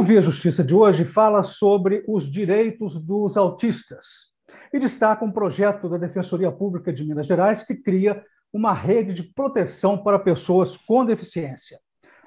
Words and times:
O 0.00 0.02
Via 0.02 0.22
Justiça 0.22 0.64
de 0.64 0.74
hoje 0.74 1.04
fala 1.04 1.42
sobre 1.42 2.02
os 2.08 2.24
direitos 2.24 3.04
dos 3.04 3.36
autistas 3.36 4.32
e 4.72 4.78
destaca 4.78 5.22
um 5.22 5.30
projeto 5.30 5.90
da 5.90 5.98
Defensoria 5.98 6.50
Pública 6.50 6.90
de 6.90 7.04
Minas 7.04 7.26
Gerais 7.26 7.66
que 7.66 7.74
cria 7.74 8.24
uma 8.50 8.72
rede 8.72 9.12
de 9.12 9.22
proteção 9.22 10.02
para 10.02 10.18
pessoas 10.18 10.74
com 10.74 11.04
deficiência. 11.04 11.78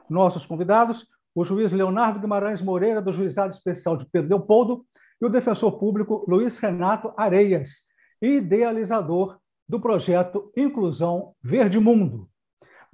Nossos 0.08 0.46
convidados, 0.46 1.08
o 1.34 1.44
juiz 1.44 1.72
Leonardo 1.72 2.20
Guimarães 2.20 2.62
Moreira, 2.62 3.02
do 3.02 3.12
Juizado 3.12 3.52
Especial 3.52 3.98
de 3.98 4.06
Pedro 4.06 4.30
Leopoldo, 4.30 4.86
e 5.20 5.26
o 5.26 5.30
defensor 5.30 5.80
público 5.80 6.24
Luiz 6.28 6.60
Renato 6.60 7.12
Areias, 7.18 7.88
idealizador 8.22 9.40
do 9.68 9.82
projeto 9.82 10.52
Inclusão 10.56 11.34
Verde 11.42 11.80
Mundo. 11.80 12.30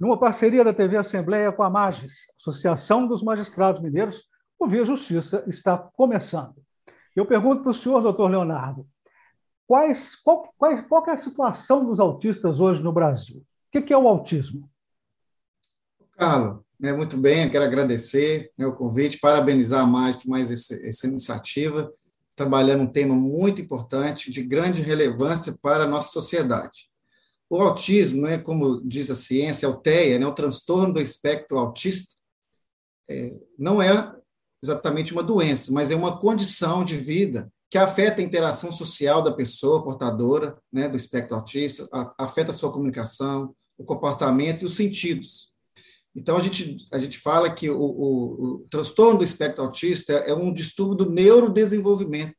Numa 0.00 0.18
parceria 0.18 0.64
da 0.64 0.72
TV 0.72 0.96
Assembleia 0.96 1.52
com 1.52 1.62
a 1.62 1.68
MAGES, 1.68 2.14
Associação 2.40 3.06
dos 3.06 3.22
Magistrados 3.22 3.82
Mineiros, 3.82 4.30
o 4.60 4.68
Via 4.68 4.84
Justiça 4.84 5.42
está 5.48 5.76
começando. 5.78 6.54
Eu 7.16 7.24
pergunto 7.24 7.62
para 7.62 7.70
o 7.70 7.74
senhor, 7.74 8.02
doutor 8.02 8.30
Leonardo, 8.30 8.86
quais, 9.66 10.14
qual, 10.16 10.52
qual, 10.56 10.84
qual 10.84 11.06
é 11.06 11.12
a 11.12 11.16
situação 11.16 11.86
dos 11.86 11.98
autistas 11.98 12.60
hoje 12.60 12.82
no 12.82 12.92
Brasil? 12.92 13.38
O 13.38 13.82
que 13.82 13.92
é 13.92 13.96
o 13.96 14.06
autismo? 14.06 14.70
Carlos, 16.12 16.60
né, 16.78 16.92
muito 16.92 17.16
bem, 17.16 17.44
eu 17.44 17.50
quero 17.50 17.64
agradecer 17.64 18.52
né, 18.56 18.66
o 18.66 18.74
convite, 18.74 19.18
parabenizar 19.18 19.86
mais 19.86 20.16
por 20.16 20.28
mais 20.28 20.50
essa, 20.50 20.74
essa 20.86 21.06
iniciativa, 21.06 21.90
trabalhando 22.36 22.82
um 22.82 22.92
tema 22.92 23.14
muito 23.14 23.62
importante, 23.62 24.30
de 24.30 24.42
grande 24.42 24.82
relevância 24.82 25.56
para 25.62 25.84
a 25.84 25.88
nossa 25.88 26.10
sociedade. 26.10 26.90
O 27.48 27.60
autismo, 27.60 28.22
né, 28.22 28.38
como 28.38 28.80
diz 28.86 29.10
a 29.10 29.14
ciência, 29.14 29.66
é 29.66 29.68
o 29.68 29.76
TEA, 29.76 30.18
né, 30.18 30.26
o 30.26 30.34
transtorno 30.34 30.94
do 30.94 31.00
espectro 31.00 31.58
autista, 31.58 32.12
é, 33.08 33.34
não 33.58 33.82
é 33.82 34.19
exatamente 34.62 35.12
uma 35.12 35.22
doença, 35.22 35.72
mas 35.72 35.90
é 35.90 35.96
uma 35.96 36.18
condição 36.18 36.84
de 36.84 36.96
vida 36.96 37.50
que 37.70 37.78
afeta 37.78 38.20
a 38.20 38.24
interação 38.24 38.72
social 38.72 39.22
da 39.22 39.32
pessoa 39.32 39.82
portadora 39.82 40.56
né, 40.72 40.88
do 40.88 40.96
espectro 40.96 41.36
autista, 41.36 41.88
afeta 42.18 42.50
a 42.50 42.54
sua 42.54 42.72
comunicação, 42.72 43.54
o 43.78 43.84
comportamento 43.84 44.62
e 44.62 44.64
os 44.64 44.74
sentidos. 44.74 45.50
Então, 46.14 46.36
a 46.36 46.40
gente, 46.40 46.78
a 46.92 46.98
gente 46.98 47.18
fala 47.18 47.48
que 47.54 47.70
o, 47.70 47.80
o, 47.80 48.44
o 48.44 48.58
transtorno 48.68 49.18
do 49.18 49.24
espectro 49.24 49.62
autista 49.62 50.12
é 50.12 50.34
um 50.34 50.52
distúrbio 50.52 50.96
do 50.96 51.10
neurodesenvolvimento. 51.10 52.34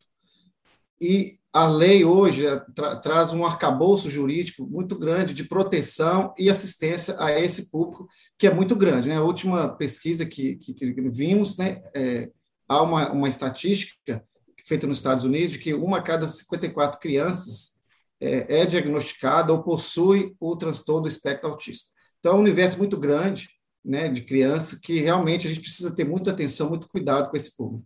E 0.99 1.39
a 1.53 1.65
lei 1.65 2.05
hoje 2.05 2.43
tra 2.75 2.97
traz 2.97 3.31
um 3.31 3.45
arcabouço 3.45 4.09
jurídico 4.09 4.65
muito 4.65 4.97
grande 4.97 5.33
de 5.33 5.43
proteção 5.45 6.33
e 6.37 6.49
assistência 6.49 7.15
a 7.17 7.39
esse 7.39 7.71
público, 7.71 8.07
que 8.41 8.47
é 8.47 8.51
muito 8.51 8.75
grande. 8.75 9.07
Né? 9.07 9.17
A 9.17 9.21
última 9.21 9.69
pesquisa 9.69 10.25
que, 10.25 10.55
que, 10.55 10.73
que 10.73 11.09
vimos, 11.11 11.57
né, 11.57 11.79
é, 11.95 12.31
há 12.67 12.81
uma, 12.81 13.11
uma 13.11 13.29
estatística 13.29 14.25
feita 14.65 14.87
nos 14.87 14.97
Estados 14.97 15.23
Unidos 15.23 15.51
de 15.51 15.59
que 15.59 15.75
uma 15.75 15.99
a 15.99 16.01
cada 16.01 16.27
54 16.27 16.99
crianças 16.99 17.79
é, 18.19 18.61
é 18.61 18.65
diagnosticada 18.65 19.53
ou 19.53 19.61
possui 19.61 20.35
o 20.39 20.55
transtorno 20.55 21.03
do 21.03 21.07
espectro 21.07 21.51
autista. 21.51 21.91
Então, 22.19 22.33
é 22.33 22.35
um 22.35 22.39
universo 22.39 22.79
muito 22.79 22.97
grande 22.97 23.47
né, 23.85 24.09
de 24.09 24.23
criança 24.23 24.79
que 24.81 24.99
realmente 24.99 25.45
a 25.45 25.49
gente 25.51 25.61
precisa 25.61 25.95
ter 25.95 26.03
muita 26.03 26.31
atenção, 26.31 26.67
muito 26.67 26.89
cuidado 26.89 27.29
com 27.29 27.37
esse 27.37 27.55
público. 27.55 27.85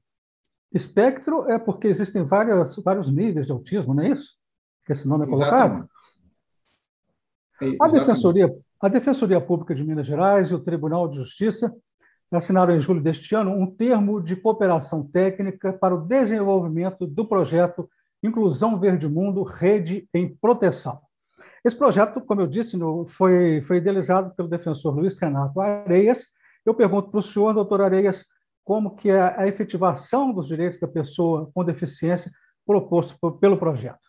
Espectro 0.74 1.52
é 1.52 1.60
porque 1.60 1.90
existem 1.90 2.24
várias, 2.24 2.78
vários 2.78 3.12
níveis 3.12 3.46
de 3.46 3.52
autismo, 3.52 3.94
não 3.94 4.04
é 4.04 4.12
isso? 4.12 4.30
Que 4.86 4.94
esse 4.94 5.06
nome 5.06 5.26
é 5.26 5.28
colocado? 5.28 5.90
Exatamente. 7.62 7.78
A 7.82 7.88
Defensoria, 7.88 8.56
a 8.86 8.88
Defensoria 8.88 9.42
Pública 9.42 9.74
de 9.74 9.84
Minas 9.84 10.06
Gerais 10.06 10.52
e 10.52 10.54
o 10.54 10.60
Tribunal 10.60 11.08
de 11.08 11.16
Justiça 11.16 11.76
assinaram 12.32 12.76
em 12.76 12.80
julho 12.80 13.02
deste 13.02 13.34
ano 13.34 13.50
um 13.50 13.66
termo 13.66 14.22
de 14.22 14.36
cooperação 14.36 15.04
técnica 15.08 15.74
para 15.74 15.96
o 15.96 16.06
desenvolvimento 16.06 17.08
do 17.08 17.28
projeto 17.28 17.90
Inclusão 18.22 18.80
Verde 18.80 19.10
Mundo 19.10 19.42
Rede 19.42 20.08
em 20.14 20.36
Proteção. 20.36 21.00
Esse 21.66 21.76
projeto, 21.76 22.22
como 22.22 22.42
eu 22.42 22.46
disse, 22.46 22.78
foi, 23.08 23.60
foi 23.62 23.78
idealizado 23.78 24.36
pelo 24.36 24.48
defensor 24.48 24.96
Luiz 24.96 25.18
Renato 25.18 25.60
Areias. 25.60 26.28
Eu 26.64 26.76
pergunto 26.76 27.10
para 27.10 27.22
o 27.22 27.24
senhor, 27.24 27.56
doutor 27.56 27.82
Areias, 27.82 28.26
como 28.64 28.96
que 28.96 29.10
é 29.10 29.20
a 29.20 29.48
efetivação 29.48 30.32
dos 30.32 30.48
direitos 30.48 30.80
da 30.80 30.88
pessoa 30.88 31.50
com 31.56 31.66
deficiência 31.66 32.32
proposto 32.64 33.18
pelo 33.40 33.58
projeto. 33.58 34.06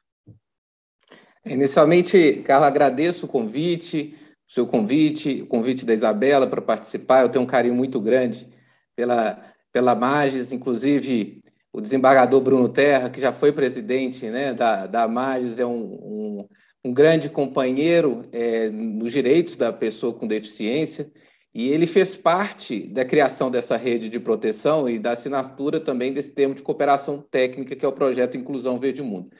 Inicialmente, 1.46 2.42
Carla, 2.44 2.66
agradeço 2.66 3.24
o 3.24 3.28
convite, 3.28 4.14
seu 4.46 4.66
convite, 4.66 5.42
o 5.42 5.46
convite 5.46 5.84
da 5.84 5.92
Isabela 5.92 6.46
para 6.46 6.62
participar. 6.62 7.22
Eu 7.22 7.28
tenho 7.28 7.44
um 7.44 7.48
carinho 7.48 7.74
muito 7.74 8.00
grande 8.00 8.48
pela, 8.94 9.42
pela 9.72 9.94
Magis, 9.94 10.52
inclusive 10.52 11.42
o 11.72 11.80
desembargador 11.80 12.40
Bruno 12.40 12.68
Terra, 12.68 13.10
que 13.10 13.20
já 13.20 13.32
foi 13.32 13.52
presidente 13.52 14.24
né, 14.26 14.54
da, 14.54 14.86
da 14.86 15.06
Magis, 15.06 15.58
é 15.58 15.66
um, 15.66 15.82
um, 15.82 16.48
um 16.84 16.92
grande 16.94 17.28
companheiro 17.28 18.22
é, 18.32 18.70
nos 18.70 19.12
direitos 19.12 19.56
da 19.56 19.72
pessoa 19.72 20.14
com 20.14 20.26
deficiência. 20.26 21.10
E 21.54 21.68
ele 21.68 21.86
fez 21.86 22.16
parte 22.16 22.86
da 22.88 23.04
criação 23.04 23.50
dessa 23.50 23.76
rede 23.76 24.08
de 24.08 24.20
proteção 24.20 24.88
e 24.88 24.98
da 24.98 25.12
assinatura 25.12 25.80
também 25.80 26.12
desse 26.12 26.32
termo 26.32 26.54
de 26.54 26.62
cooperação 26.62 27.24
técnica, 27.30 27.74
que 27.74 27.84
é 27.84 27.88
o 27.88 27.92
projeto 27.92 28.36
Inclusão 28.36 28.78
Verde 28.78 29.02
Mundo. 29.02 29.30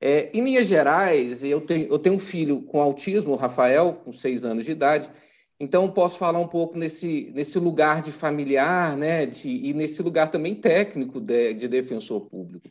É, 0.00 0.30
em 0.34 0.42
linhas 0.42 0.66
gerais, 0.66 1.42
eu 1.42 1.60
tenho, 1.60 1.88
eu 1.88 1.98
tenho 1.98 2.16
um 2.16 2.20
filho 2.20 2.62
com 2.62 2.80
autismo, 2.80 3.32
o 3.32 3.36
Rafael, 3.36 4.00
com 4.04 4.12
seis 4.12 4.44
anos 4.44 4.64
de 4.64 4.72
idade, 4.72 5.10
então 5.58 5.90
posso 5.90 6.18
falar 6.18 6.38
um 6.40 6.48
pouco 6.48 6.76
nesse, 6.76 7.30
nesse 7.34 7.58
lugar 7.58 8.02
de 8.02 8.12
familiar 8.12 8.96
né, 8.96 9.24
de, 9.24 9.48
e 9.48 9.72
nesse 9.72 10.02
lugar 10.02 10.30
também 10.30 10.54
técnico 10.54 11.20
de, 11.20 11.54
de 11.54 11.68
defensor 11.68 12.22
público. 12.22 12.68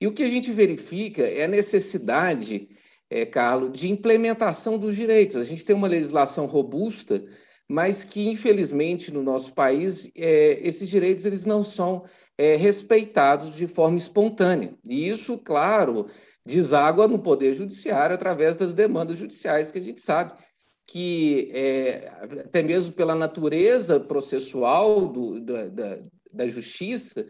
E 0.00 0.06
o 0.06 0.12
que 0.12 0.22
a 0.22 0.28
gente 0.28 0.52
verifica 0.52 1.22
é 1.22 1.44
a 1.44 1.48
necessidade, 1.48 2.68
é, 3.08 3.26
Carlos, 3.26 3.78
de 3.78 3.90
implementação 3.90 4.78
dos 4.78 4.94
direitos. 4.94 5.36
A 5.36 5.44
gente 5.44 5.64
tem 5.64 5.74
uma 5.74 5.88
legislação 5.88 6.46
robusta 6.46 7.24
mas 7.70 8.02
que, 8.02 8.28
infelizmente, 8.28 9.12
no 9.12 9.22
nosso 9.22 9.52
país, 9.52 10.10
é, 10.16 10.58
esses 10.60 10.88
direitos 10.88 11.24
eles 11.24 11.46
não 11.46 11.62
são 11.62 12.02
é, 12.36 12.56
respeitados 12.56 13.54
de 13.54 13.68
forma 13.68 13.96
espontânea. 13.96 14.74
E 14.84 15.08
isso, 15.08 15.38
claro, 15.38 16.08
deságua 16.44 17.06
no 17.06 17.18
Poder 17.18 17.54
Judiciário 17.54 18.14
através 18.14 18.56
das 18.56 18.72
demandas 18.72 19.18
judiciais, 19.18 19.70
que 19.70 19.78
a 19.78 19.82
gente 19.82 20.00
sabe 20.00 20.32
que, 20.86 21.48
é, 21.52 22.08
até 22.44 22.62
mesmo 22.62 22.92
pela 22.92 23.14
natureza 23.14 24.00
processual 24.00 25.06
do, 25.06 25.40
da, 25.40 25.66
da, 25.66 25.98
da 26.32 26.48
justiça, 26.48 27.26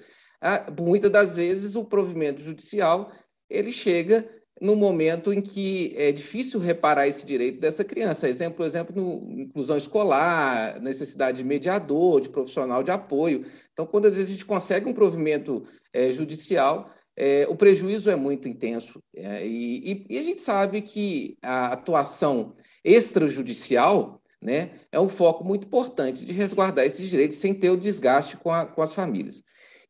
muitas 0.80 1.10
das 1.10 1.36
vezes 1.36 1.76
o 1.76 1.84
provimento 1.84 2.40
judicial 2.40 3.12
ele 3.48 3.70
chega 3.70 4.26
no 4.60 4.76
momento 4.76 5.32
em 5.32 5.40
que 5.40 5.94
é 5.96 6.12
difícil 6.12 6.60
reparar 6.60 7.08
esse 7.08 7.24
direito 7.24 7.60
dessa 7.60 7.82
criança. 7.82 8.28
Exemplo, 8.28 8.64
exemplo, 8.64 8.94
no 8.94 9.40
inclusão 9.40 9.76
escolar, 9.76 10.80
necessidade 10.80 11.38
de 11.38 11.44
mediador, 11.44 12.20
de 12.20 12.28
profissional 12.28 12.82
de 12.82 12.90
apoio. 12.90 13.44
Então, 13.72 13.86
quando 13.86 14.06
às 14.06 14.16
vezes 14.16 14.30
a 14.30 14.32
gente 14.34 14.44
consegue 14.44 14.88
um 14.88 14.92
provimento 14.92 15.64
é, 15.92 16.10
judicial, 16.10 16.90
é, 17.16 17.46
o 17.48 17.56
prejuízo 17.56 18.10
é 18.10 18.16
muito 18.16 18.48
intenso. 18.48 19.02
É, 19.14 19.46
e, 19.46 20.06
e, 20.08 20.18
a 20.18 20.22
gente 20.22 20.40
sabe 20.40 20.80
que 20.82 21.36
a 21.42 21.72
atuação 21.72 22.54
extrajudicial 22.84 24.20
né, 24.40 24.70
é 24.90 24.98
um 24.98 25.08
foco 25.08 25.44
muito 25.44 25.66
importante 25.66 26.24
de 26.24 26.32
resguardar 26.32 26.86
esses 26.86 27.08
direitos 27.08 27.36
sem 27.36 27.52
ter 27.54 27.70
o 27.70 27.76
desgaste 27.76 28.36
com, 28.36 28.50
a, 28.50 28.66
com 28.66 28.80
as 28.80 28.94
famílias. 28.94 29.42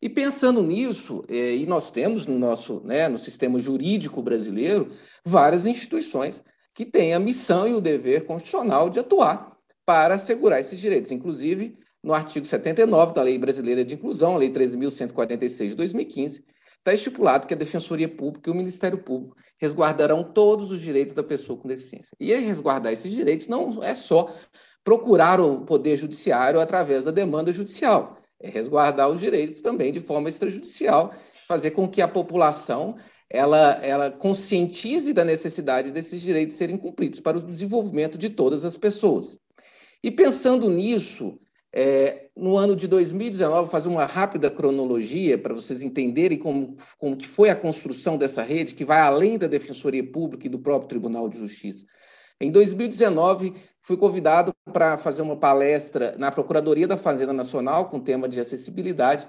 E 0.03 0.09
pensando 0.09 0.63
nisso, 0.63 1.23
é, 1.29 1.55
e 1.55 1.67
nós 1.67 1.91
temos 1.91 2.27
no 2.27 2.39
nosso, 2.39 2.81
né, 2.85 3.07
no 3.07 3.19
sistema 3.19 3.61
jurídico 3.61 4.23
brasileiro, 4.23 4.91
várias 5.25 5.67
instituições 5.67 6.43
que 6.75 6.87
têm 6.87 7.13
a 7.13 7.21
missão 7.21 7.69
e 7.69 7.75
o 7.75 7.81
dever 7.81 8.25
constitucional 8.25 8.89
de 8.89 8.99
atuar 9.01 9.57
para 9.85 10.15
assegurar 10.15 10.61
esses 10.61 10.81
direitos. 10.81 11.11
Inclusive, 11.11 11.77
no 12.03 12.15
artigo 12.15 12.47
79 12.47 13.13
da 13.13 13.23
Lei 13.23 13.39
Brasileira 13.39 13.85
de 13.85 13.95
Inclusão, 13.95 14.35
a 14.37 14.39
Lei 14.39 14.51
13.146 14.51 15.69
de 15.69 15.75
2015, 15.75 16.45
está 16.81 16.93
estipulado 16.93 17.47
que 17.47 17.55
a 17.55 17.57
Defensoria 17.57 18.09
Pública 18.09 18.51
e 18.51 18.53
o 18.53 18.57
Ministério 18.57 18.99
Público 18.99 19.37
resguardarão 19.59 20.25
todos 20.25 20.71
os 20.71 20.81
direitos 20.81 21.15
da 21.15 21.23
pessoa 21.23 21.59
com 21.59 21.69
deficiência. 21.69 22.17
E 22.19 22.35
resguardar 22.35 22.93
esses 22.93 23.13
direitos 23.13 23.47
não 23.47 23.83
é 23.83 23.95
só 23.95 24.35
procurar 24.83 25.41
o 25.41 25.61
Poder 25.65 25.95
Judiciário 25.97 26.59
através 26.59 27.05
da 27.05 27.11
demanda 27.11 27.53
judicial 27.53 28.21
é 28.41 28.49
resguardar 28.49 29.11
os 29.11 29.21
direitos 29.21 29.61
também 29.61 29.93
de 29.93 30.01
forma 30.01 30.29
extrajudicial, 30.29 31.13
fazer 31.47 31.73
com 31.73 31.87
que 31.87 32.01
a 32.01 32.09
população 32.09 32.97
ela, 33.29 33.75
ela 33.85 34.11
conscientize 34.11 35.13
da 35.13 35.25
necessidade 35.25 35.93
desses 35.93 36.21
direitos 36.21 36.57
serem 36.57 36.77
cumpridos 36.77 37.21
para 37.21 37.39
o 37.39 37.43
desenvolvimento 37.43 38.19
de 38.19 38.31
todas 38.31 38.65
as 38.65 38.77
pessoas. 38.77 39.39
E 40.03 40.11
pensando 40.11 40.69
nisso, 40.71 41.39
é, 41.73 42.27
no 42.37 42.57
ano 42.57 42.75
de 42.75 42.89
2019, 42.89 43.61
vou 43.61 43.67
fazer 43.67 43.89
uma 43.89 44.05
rápida 44.05 44.51
cronologia 44.51 45.39
para 45.39 45.55
vocês 45.55 45.83
entenderem 45.83 46.39
como, 46.39 46.77
como 46.99 47.17
que 47.17 47.27
foi 47.27 47.49
a 47.49 47.57
construção 47.57 48.17
dessa 48.17 48.43
rede, 48.43 48.75
que 48.75 48.85
vai 48.85 49.01
além 49.01 49.39
da 49.39 49.47
Defensoria 49.47 50.05
Pública 50.05 50.47
e 50.47 50.51
do 50.51 50.59
próprio 50.59 50.89
Tribunal 50.89 51.29
de 51.29 51.39
Justiça. 51.39 51.87
Em 52.41 52.51
2019, 52.51 53.55
fui 53.83 53.97
convidado 53.97 54.53
para 54.73 54.97
fazer 54.97 55.23
uma 55.23 55.37
palestra 55.37 56.17
na 56.19 56.31
Procuradoria 56.31 56.89
da 56.89 56.97
Fazenda 56.97 57.33
Nacional 57.33 57.89
com 57.89 58.01
tema 58.01 58.29
de 58.29 58.41
acessibilidade. 58.41 59.29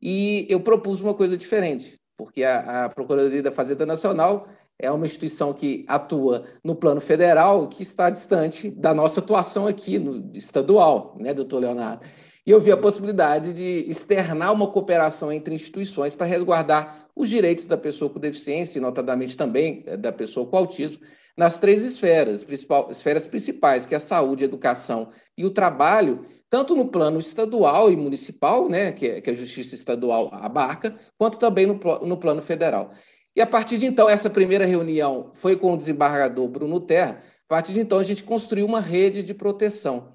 E 0.00 0.46
eu 0.48 0.60
propus 0.60 1.00
uma 1.00 1.14
coisa 1.14 1.36
diferente, 1.36 1.98
porque 2.16 2.44
a, 2.44 2.84
a 2.84 2.88
Procuradoria 2.88 3.42
da 3.42 3.50
Fazenda 3.50 3.86
Nacional 3.86 4.46
é 4.78 4.90
uma 4.90 5.04
instituição 5.04 5.52
que 5.52 5.84
atua 5.86 6.44
no 6.62 6.74
plano 6.74 7.00
federal, 7.00 7.68
que 7.68 7.82
está 7.82 8.10
distante 8.10 8.70
da 8.70 8.92
nossa 8.92 9.20
atuação 9.20 9.66
aqui 9.66 9.98
no 9.98 10.30
estadual, 10.36 11.16
né, 11.18 11.32
doutor 11.32 11.60
Leonardo? 11.60 12.04
E 12.46 12.50
eu 12.50 12.60
vi 12.60 12.70
a 12.70 12.76
possibilidade 12.76 13.52
de 13.52 13.88
externar 13.88 14.52
uma 14.52 14.66
cooperação 14.66 15.32
entre 15.32 15.54
instituições 15.54 16.14
para 16.14 16.26
resguardar 16.26 17.08
os 17.16 17.28
direitos 17.28 17.64
da 17.64 17.76
pessoa 17.76 18.10
com 18.10 18.18
deficiência, 18.18 18.78
e 18.78 18.82
notadamente 18.82 19.36
também 19.36 19.82
eh, 19.86 19.96
da 19.96 20.12
pessoa 20.12 20.46
com 20.46 20.56
autismo, 20.56 20.98
nas 21.36 21.58
três 21.58 21.82
esferas, 21.82 22.44
principal, 22.44 22.90
esferas 22.90 23.26
principais, 23.26 23.86
que 23.86 23.94
é 23.94 23.96
a 23.96 24.00
saúde, 24.00 24.44
a 24.44 24.46
educação 24.46 25.08
e 25.36 25.44
o 25.44 25.50
trabalho, 25.50 26.22
tanto 26.50 26.76
no 26.76 26.88
plano 26.88 27.18
estadual 27.18 27.90
e 27.90 27.96
municipal, 27.96 28.68
né, 28.68 28.92
que, 28.92 29.06
é, 29.06 29.20
que 29.20 29.30
a 29.30 29.32
Justiça 29.32 29.74
Estadual 29.74 30.28
abarca, 30.32 30.94
quanto 31.18 31.38
também 31.38 31.66
no, 31.66 31.74
no 32.02 32.16
plano 32.16 32.42
federal. 32.42 32.92
E 33.36 33.40
a 33.40 33.46
partir 33.46 33.78
de 33.78 33.86
então, 33.86 34.08
essa 34.08 34.30
primeira 34.30 34.64
reunião 34.64 35.30
foi 35.34 35.56
com 35.56 35.72
o 35.72 35.76
desembargador 35.76 36.48
Bruno 36.48 36.80
Terra. 36.80 37.20
A 37.46 37.48
partir 37.48 37.72
de 37.72 37.80
então, 37.80 37.98
a 37.98 38.02
gente 38.04 38.22
construiu 38.22 38.64
uma 38.64 38.80
rede 38.80 39.22
de 39.22 39.34
proteção. 39.34 40.14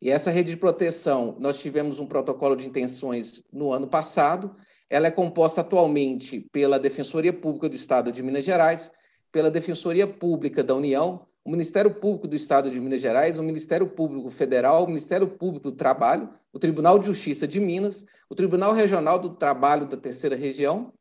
E 0.00 0.08
essa 0.08 0.30
rede 0.30 0.50
de 0.50 0.56
proteção, 0.56 1.36
nós 1.40 1.60
tivemos 1.60 1.98
um 1.98 2.06
protocolo 2.06 2.54
de 2.54 2.66
intenções 2.66 3.42
no 3.52 3.72
ano 3.72 3.86
passado. 3.86 4.54
Ela 4.88 5.08
é 5.08 5.10
composta 5.10 5.60
atualmente 5.60 6.46
pela 6.52 6.78
Defensoria 6.78 7.32
Pública 7.32 7.68
do 7.68 7.74
Estado 7.74 8.12
de 8.12 8.22
Minas 8.22 8.44
Gerais, 8.44 8.90
pela 9.32 9.50
Defensoria 9.50 10.06
Pública 10.06 10.62
da 10.62 10.74
União, 10.74 11.26
o 11.44 11.50
Ministério 11.50 11.92
Público 11.94 12.28
do 12.28 12.36
Estado 12.36 12.70
de 12.70 12.80
Minas 12.80 13.00
Gerais, 13.00 13.38
o 13.38 13.42
Ministério 13.42 13.86
Público 13.88 14.30
Federal, 14.30 14.84
o 14.84 14.86
Ministério 14.86 15.26
Público 15.26 15.70
do 15.70 15.76
Trabalho, 15.76 16.28
o 16.52 16.58
Tribunal 16.58 16.98
de 16.98 17.06
Justiça 17.06 17.46
de 17.46 17.58
Minas, 17.58 18.04
o 18.28 18.34
Tribunal 18.34 18.72
Regional 18.72 19.18
do 19.18 19.30
Trabalho 19.30 19.86
da 19.86 19.96
Terceira 19.96 20.36
Região, 20.36 20.92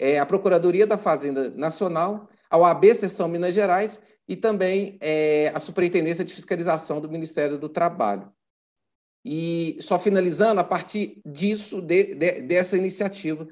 é, 0.00 0.18
a 0.18 0.24
Procuradoria 0.24 0.86
da 0.86 0.96
Fazenda 0.96 1.50
Nacional, 1.50 2.26
a 2.48 2.56
OAB 2.56 2.94
Seção 2.94 3.28
Minas 3.28 3.52
Gerais 3.52 4.00
e 4.26 4.34
também 4.34 4.96
é, 4.98 5.52
a 5.54 5.60
Superintendência 5.60 6.24
de 6.24 6.32
Fiscalização 6.32 7.02
do 7.02 7.10
Ministério 7.10 7.58
do 7.58 7.68
Trabalho. 7.68 8.32
E 9.22 9.76
só 9.80 9.98
finalizando, 9.98 10.58
a 10.58 10.64
partir 10.64 11.20
disso, 11.26 11.82
de, 11.82 12.14
de, 12.14 12.40
dessa 12.40 12.78
iniciativa, 12.78 13.46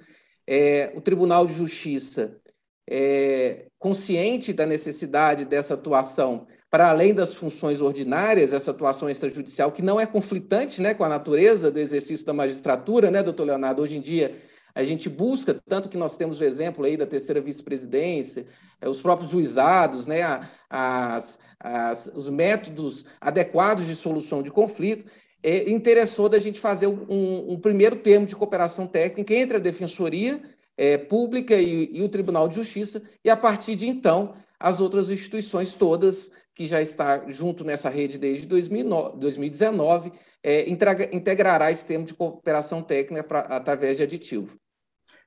é, 0.47 0.91
o 0.97 1.03
Tribunal 1.03 1.47
de 1.47 1.53
Justiça 1.53 2.41
é, 2.89 3.67
consciente 3.79 4.55
da 4.55 4.65
necessidade 4.65 5.45
dessa 5.45 5.75
atuação 5.75 6.47
para 6.71 6.89
além 6.89 7.12
das 7.12 7.35
funções 7.35 7.83
ordinárias, 7.83 8.55
essa 8.55 8.71
atuação 8.71 9.09
extrajudicial, 9.11 9.73
que 9.73 9.83
não 9.83 10.00
é 10.00 10.06
conflitante 10.06 10.81
né, 10.81 10.95
com 10.95 11.05
a 11.05 11.09
natureza 11.09 11.71
do 11.71 11.79
exercício 11.79 12.25
da 12.25 12.33
magistratura, 12.33 13.11
né, 13.11 13.23
doutor 13.23 13.45
Leonardo? 13.45 13.83
Hoje 13.83 13.99
em 13.99 14.00
dia, 14.00 14.35
a 14.75 14.82
gente 14.82 15.09
busca, 15.09 15.61
tanto 15.67 15.88
que 15.88 15.97
nós 15.97 16.17
temos 16.17 16.41
o 16.41 16.44
exemplo 16.44 16.85
aí 16.85 16.97
da 16.97 17.06
terceira 17.06 17.41
vice-presidência, 17.41 18.47
é, 18.81 18.88
os 18.88 19.00
próprios 19.00 19.31
juizados, 19.31 20.06
né, 20.06 20.23
as, 20.70 21.38
as, 21.59 22.11
os 22.15 22.29
métodos 22.29 23.05
adequados 23.20 23.87
de 23.87 23.94
solução 23.94 24.43
de 24.43 24.50
conflito, 24.50 25.11
é, 25.43 25.70
interessou 25.70 26.29
da 26.29 26.38
gente 26.38 26.61
fazer 26.61 26.87
um, 26.87 27.53
um 27.53 27.61
primeiro 27.61 27.97
termo 27.97 28.26
de 28.26 28.37
cooperação 28.37 28.87
técnica 28.87 29.35
entre 29.35 29.56
a 29.56 29.61
defensoria 29.61 30.41
é, 30.76 30.97
Pública 30.97 31.56
e, 31.56 31.91
e, 31.93 32.03
o 32.03 32.09
Tribunal 32.09 32.49
de 32.49 32.55
Justiça, 32.55 33.03
e 33.25 33.29
a 33.29 33.37
partir 33.37 33.75
de 33.75 33.88
então, 33.88 34.35
as 34.61 34.81
outras 34.81 35.11
instituições 35.11 35.75
todas, 35.75 36.31
que 36.55 36.67
já 36.67 36.81
está 36.81 37.29
junto 37.31 37.65
nessa 37.65 37.89
rede 37.89 38.19
desde 38.19 38.47
2009, 38.47 39.19
2019, 39.19 40.13
é, 40.43 40.69
integrará 40.69 41.71
esse 41.71 41.85
termo 41.85 42.05
de 42.05 42.15
cooperação 42.15 42.83
técnica 42.83 43.23
pra, 43.23 43.41
através 43.41 43.97
de 43.97 44.03
aditivo. 44.03 44.57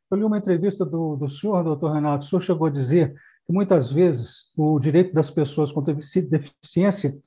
Eu 0.10 0.18
li 0.18 0.24
uma 0.24 0.38
entrevista 0.38 0.86
do, 0.86 1.16
do 1.16 1.30
senhor, 1.30 1.63
doutor 1.63 1.94
Renato, 1.94 2.25
o 2.25 2.30
senhor 2.30 2.42
chegou 2.42 2.68
a 2.68 2.72
dizer 2.72 3.13
que 3.45 3.54
muitas 3.54 3.92
vezes 3.92 4.51
o 4.57 4.78
direito 4.80 5.13
das 5.13 5.31
pessoas 5.31 5.72
com 5.72 5.81
deficiência 5.81 7.18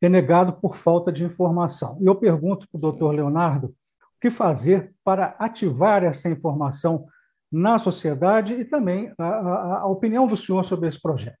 é 0.00 0.08
negado 0.08 0.54
por 0.54 0.74
falta 0.74 1.12
de 1.12 1.24
informação. 1.24 1.98
E 2.00 2.06
eu 2.06 2.14
pergunto 2.14 2.66
para 2.68 2.78
o 2.78 2.80
doutor 2.80 3.14
Leonardo 3.14 3.68
o 3.68 4.20
que 4.20 4.30
fazer 4.30 4.92
para 5.04 5.36
ativar 5.38 6.02
essa 6.02 6.28
informação 6.28 7.06
na 7.52 7.78
sociedade 7.78 8.54
e 8.54 8.64
também 8.64 9.12
a, 9.18 9.24
a, 9.24 9.78
a 9.80 9.86
opinião 9.86 10.26
do 10.26 10.36
senhor 10.36 10.64
sobre 10.64 10.88
esse 10.88 11.00
projeto. 11.00 11.36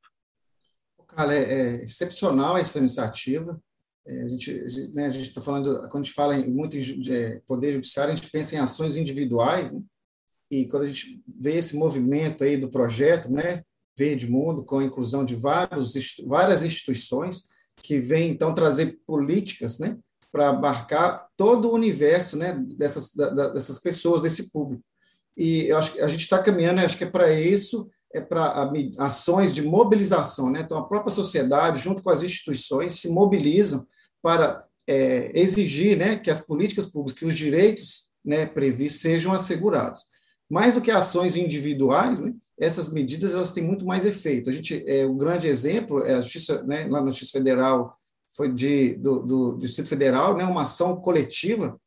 Cara, 1.08 1.34
é, 1.34 1.42
é 1.42 1.84
excepcional 1.84 2.58
essa 2.58 2.78
iniciativa. 2.78 3.58
É, 4.06 4.22
a 4.22 4.28
gente 4.28 4.52
né, 4.94 5.06
a 5.06 5.10
gente 5.10 5.28
está 5.28 5.40
falando 5.40 5.88
quando 5.88 6.02
a 6.02 6.06
gente 6.06 6.14
fala 6.14 6.36
em 6.36 6.52
muito 6.52 6.76
em 6.76 7.12
é, 7.12 7.40
poder 7.46 7.72
judiciário, 7.74 8.12
a 8.12 8.16
gente 8.16 8.30
pensa 8.30 8.54
em 8.54 8.58
ações 8.58 8.96
individuais, 8.96 9.72
né? 9.72 9.80
e 10.50 10.66
quando 10.66 10.82
a 10.82 10.86
gente 10.86 11.22
vê 11.26 11.54
esse 11.54 11.76
movimento 11.76 12.44
aí 12.44 12.58
do 12.58 12.68
projeto, 12.68 13.30
né, 13.30 13.64
Verde 13.96 14.28
Mundo, 14.28 14.64
com 14.64 14.80
a 14.80 14.84
inclusão 14.84 15.24
de 15.24 15.34
vários, 15.34 15.94
várias 16.26 16.62
instituições 16.62 17.44
que 17.76 17.98
vêm 18.00 18.30
então 18.30 18.52
trazer 18.52 18.98
políticas, 19.06 19.78
né, 19.78 19.96
para 20.30 20.48
abarcar 20.48 21.28
todo 21.36 21.68
o 21.68 21.74
universo, 21.74 22.36
né, 22.36 22.54
dessas 22.76 23.14
da, 23.14 23.48
dessas 23.48 23.78
pessoas, 23.78 24.20
desse 24.20 24.50
público 24.50 24.82
e 25.36 25.68
eu 25.68 25.78
acho 25.78 25.92
que 25.92 26.00
a 26.00 26.08
gente 26.08 26.20
está 26.20 26.38
caminhando, 26.38 26.80
acho 26.80 26.96
que 26.96 27.04
é 27.04 27.10
para 27.10 27.32
isso, 27.32 27.88
é 28.12 28.20
para 28.20 28.70
ações 28.98 29.54
de 29.54 29.62
mobilização, 29.62 30.50
né? 30.50 30.60
Então, 30.60 30.78
a 30.78 30.86
própria 30.86 31.10
sociedade, 31.10 31.82
junto 31.82 32.02
com 32.02 32.10
as 32.10 32.22
instituições, 32.22 33.00
se 33.00 33.08
mobilizam 33.08 33.86
para 34.20 34.66
é, 34.86 35.32
exigir 35.38 35.96
né, 35.96 36.16
que 36.16 36.30
as 36.30 36.40
políticas 36.40 36.86
públicas, 36.86 37.18
que 37.18 37.26
os 37.26 37.36
direitos 37.36 38.08
né, 38.24 38.46
previstos 38.46 39.00
sejam 39.00 39.32
assegurados. 39.32 40.02
Mais 40.50 40.74
do 40.74 40.80
que 40.80 40.90
ações 40.90 41.36
individuais, 41.36 42.20
né, 42.20 42.34
essas 42.58 42.92
medidas 42.92 43.34
elas 43.34 43.52
têm 43.52 43.64
muito 43.64 43.86
mais 43.86 44.04
efeito. 44.04 44.50
A 44.50 44.52
gente, 44.52 44.84
é, 44.86 45.06
o 45.06 45.14
grande 45.14 45.48
exemplo 45.48 46.04
é 46.04 46.14
a 46.14 46.20
Justiça, 46.20 46.62
né, 46.62 46.86
lá 46.88 47.00
na 47.00 47.10
Justiça 47.10 47.32
Federal, 47.32 47.96
foi 48.36 48.52
de, 48.52 48.94
do, 48.94 49.20
do, 49.20 49.52
do 49.52 49.58
Distrito 49.58 49.88
Federal, 49.88 50.36
né, 50.36 50.44
uma 50.44 50.62
ação 50.62 50.96
coletiva 50.96 51.80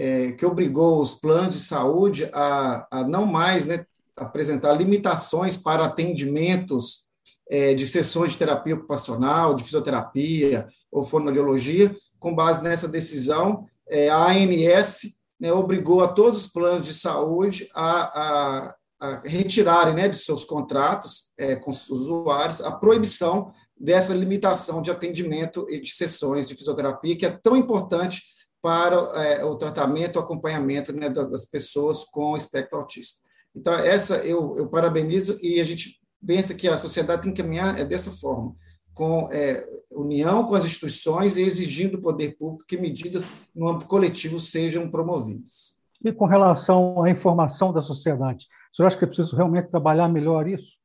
é, 0.00 0.32
que 0.32 0.46
obrigou 0.46 0.98
os 0.98 1.14
planos 1.14 1.54
de 1.54 1.60
saúde 1.60 2.30
a, 2.32 2.86
a 2.90 3.04
não 3.04 3.26
mais 3.26 3.66
né, 3.66 3.84
apresentar 4.16 4.72
limitações 4.72 5.58
para 5.58 5.84
atendimentos 5.84 7.04
é, 7.50 7.74
de 7.74 7.84
sessões 7.84 8.32
de 8.32 8.38
terapia 8.38 8.76
ocupacional, 8.76 9.54
de 9.54 9.62
fisioterapia 9.62 10.66
ou 10.90 11.02
fonoaudiologia. 11.02 11.94
Com 12.18 12.34
base 12.34 12.62
nessa 12.62 12.88
decisão, 12.88 13.66
é, 13.86 14.08
a 14.08 14.28
ANS 14.28 15.02
né, 15.38 15.52
obrigou 15.52 16.02
a 16.02 16.08
todos 16.08 16.46
os 16.46 16.46
planos 16.46 16.86
de 16.86 16.94
saúde 16.94 17.68
a, 17.74 18.20
a, 18.22 18.74
a 19.00 19.20
retirarem 19.22 19.94
né, 19.94 20.08
de 20.08 20.16
seus 20.16 20.44
contratos 20.44 21.30
é, 21.36 21.56
com 21.56 21.70
os 21.70 21.90
usuários 21.90 22.62
a 22.62 22.72
proibição 22.72 23.52
dessa 23.78 24.14
limitação 24.14 24.80
de 24.80 24.90
atendimento 24.90 25.66
e 25.68 25.78
de 25.78 25.90
sessões 25.90 26.48
de 26.48 26.54
fisioterapia, 26.54 27.16
que 27.16 27.26
é 27.26 27.38
tão 27.42 27.54
importante 27.54 28.22
para 28.62 28.96
é, 29.24 29.44
o 29.44 29.56
tratamento, 29.56 30.16
o 30.16 30.20
acompanhamento 30.20 30.92
né, 30.92 31.08
das 31.08 31.46
pessoas 31.46 32.04
com 32.04 32.36
espectro 32.36 32.78
autista. 32.78 33.20
Então, 33.54 33.74
essa 33.74 34.16
eu, 34.18 34.56
eu, 34.56 34.68
parabenizo 34.68 35.38
e 35.42 35.60
a 35.60 35.64
gente 35.64 35.98
pensa 36.24 36.54
que 36.54 36.68
a 36.68 36.76
sociedade 36.76 37.22
tem 37.22 37.32
que 37.32 37.42
caminhar 37.42 37.78
é 37.80 37.84
dessa 37.84 38.10
forma, 38.10 38.54
com 38.94 39.28
é, 39.32 39.66
união 39.90 40.44
com 40.44 40.54
as 40.54 40.64
instituições 40.64 41.36
e 41.36 41.42
exigindo 41.42 41.92
do 41.92 42.02
poder 42.02 42.36
público 42.36 42.66
que 42.66 42.76
medidas 42.76 43.32
no 43.54 43.68
âmbito 43.68 43.86
coletivo 43.86 44.38
sejam 44.38 44.90
promovidas. 44.90 45.80
E 46.04 46.12
com 46.12 46.26
relação 46.26 47.02
à 47.02 47.10
informação 47.10 47.72
da 47.72 47.82
sociedade, 47.82 48.46
o 48.72 48.76
senhor 48.76 48.86
acha 48.86 48.98
que 48.98 49.04
é 49.04 49.06
preciso 49.06 49.36
realmente 49.36 49.70
trabalhar 49.70 50.08
melhor 50.08 50.46
isso? 50.48 50.78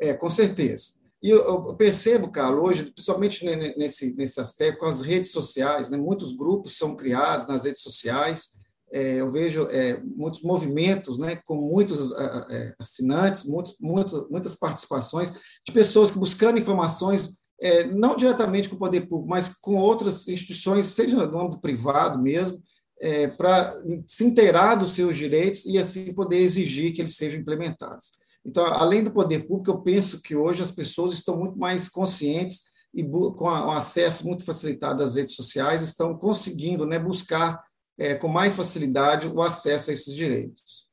É, 0.00 0.14
com 0.14 0.30
certeza. 0.30 1.01
E 1.22 1.30
eu, 1.30 1.74
percebo, 1.74 2.28
Carlos, 2.28 2.64
hoje, 2.64 2.84
principalmente 2.90 3.44
nesse, 3.76 4.16
nesse 4.16 4.40
aspecto, 4.40 4.80
com 4.80 4.86
as 4.86 5.00
redes 5.00 5.30
sociais, 5.30 5.90
né, 5.90 5.96
muitos 5.96 6.32
grupos 6.32 6.76
são 6.76 6.96
criados 6.96 7.46
nas 7.46 7.64
redes 7.64 7.80
sociais, 7.80 8.60
é, 8.92 9.20
eu 9.20 9.30
vejo 9.30 9.68
é, 9.70 10.02
muitos 10.02 10.42
movimentos, 10.42 11.18
né, 11.18 11.36
com 11.46 11.54
muitos 11.54 12.12
é, 12.12 12.74
assinantes, 12.78 13.44
muitos, 13.44 13.76
muitos, 13.80 14.28
muitas 14.28 14.54
participações 14.54 15.32
de 15.64 15.72
pessoas 15.72 16.10
que 16.10 16.18
buscando 16.18 16.58
informações, 16.58 17.32
é, 17.60 17.84
não 17.84 18.16
diretamente 18.16 18.68
com 18.68 18.74
o 18.74 18.78
poder 18.78 19.02
público, 19.02 19.30
mas 19.30 19.48
com 19.48 19.76
outras 19.76 20.26
instituições, 20.26 20.86
seja 20.86 21.24
no 21.24 21.40
âmbito 21.40 21.60
privado 21.60 22.20
mesmo, 22.20 22.60
é, 23.00 23.28
para 23.28 23.80
se 24.08 24.24
inteirar 24.24 24.74
dos 24.74 24.92
seus 24.92 25.16
direitos 25.16 25.64
e 25.66 25.78
assim 25.78 26.12
poder 26.14 26.38
exigir 26.38 26.92
que 26.92 27.00
eles 27.00 27.16
sejam 27.16 27.40
implementados. 27.40 28.12
Então, 28.44 28.66
além 28.66 29.04
do 29.04 29.12
poder 29.12 29.46
público, 29.46 29.70
eu 29.70 29.82
penso 29.82 30.20
que 30.20 30.34
hoje 30.34 30.62
as 30.62 30.72
pessoas 30.72 31.12
estão 31.12 31.36
muito 31.36 31.58
mais 31.58 31.88
conscientes 31.88 32.62
e 32.92 33.02
com 33.04 33.44
o 33.44 33.70
acesso 33.70 34.26
muito 34.26 34.44
facilitado 34.44 35.02
às 35.02 35.14
redes 35.14 35.34
sociais, 35.34 35.80
estão 35.80 36.16
conseguindo 36.16 36.84
né, 36.84 36.98
buscar 36.98 37.62
é, 37.96 38.14
com 38.14 38.28
mais 38.28 38.54
facilidade 38.54 39.28
o 39.28 39.40
acesso 39.40 39.90
a 39.90 39.92
esses 39.92 40.14
direitos. 40.14 40.88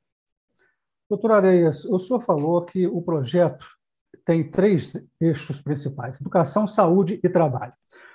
Doutor 1.10 1.32
Areias, 1.32 1.86
o 1.86 2.00
senhor 2.00 2.22
falou 2.22 2.64
que 2.64 2.86
o 2.86 3.02
projeto 3.02 3.66
tem 4.24 4.50
três 4.50 4.94
eixos 5.20 5.60
principais: 5.60 6.22
educação, 6.22 6.68
saúde 6.68 7.20
e 7.24 7.30
trabalho. 7.30 7.74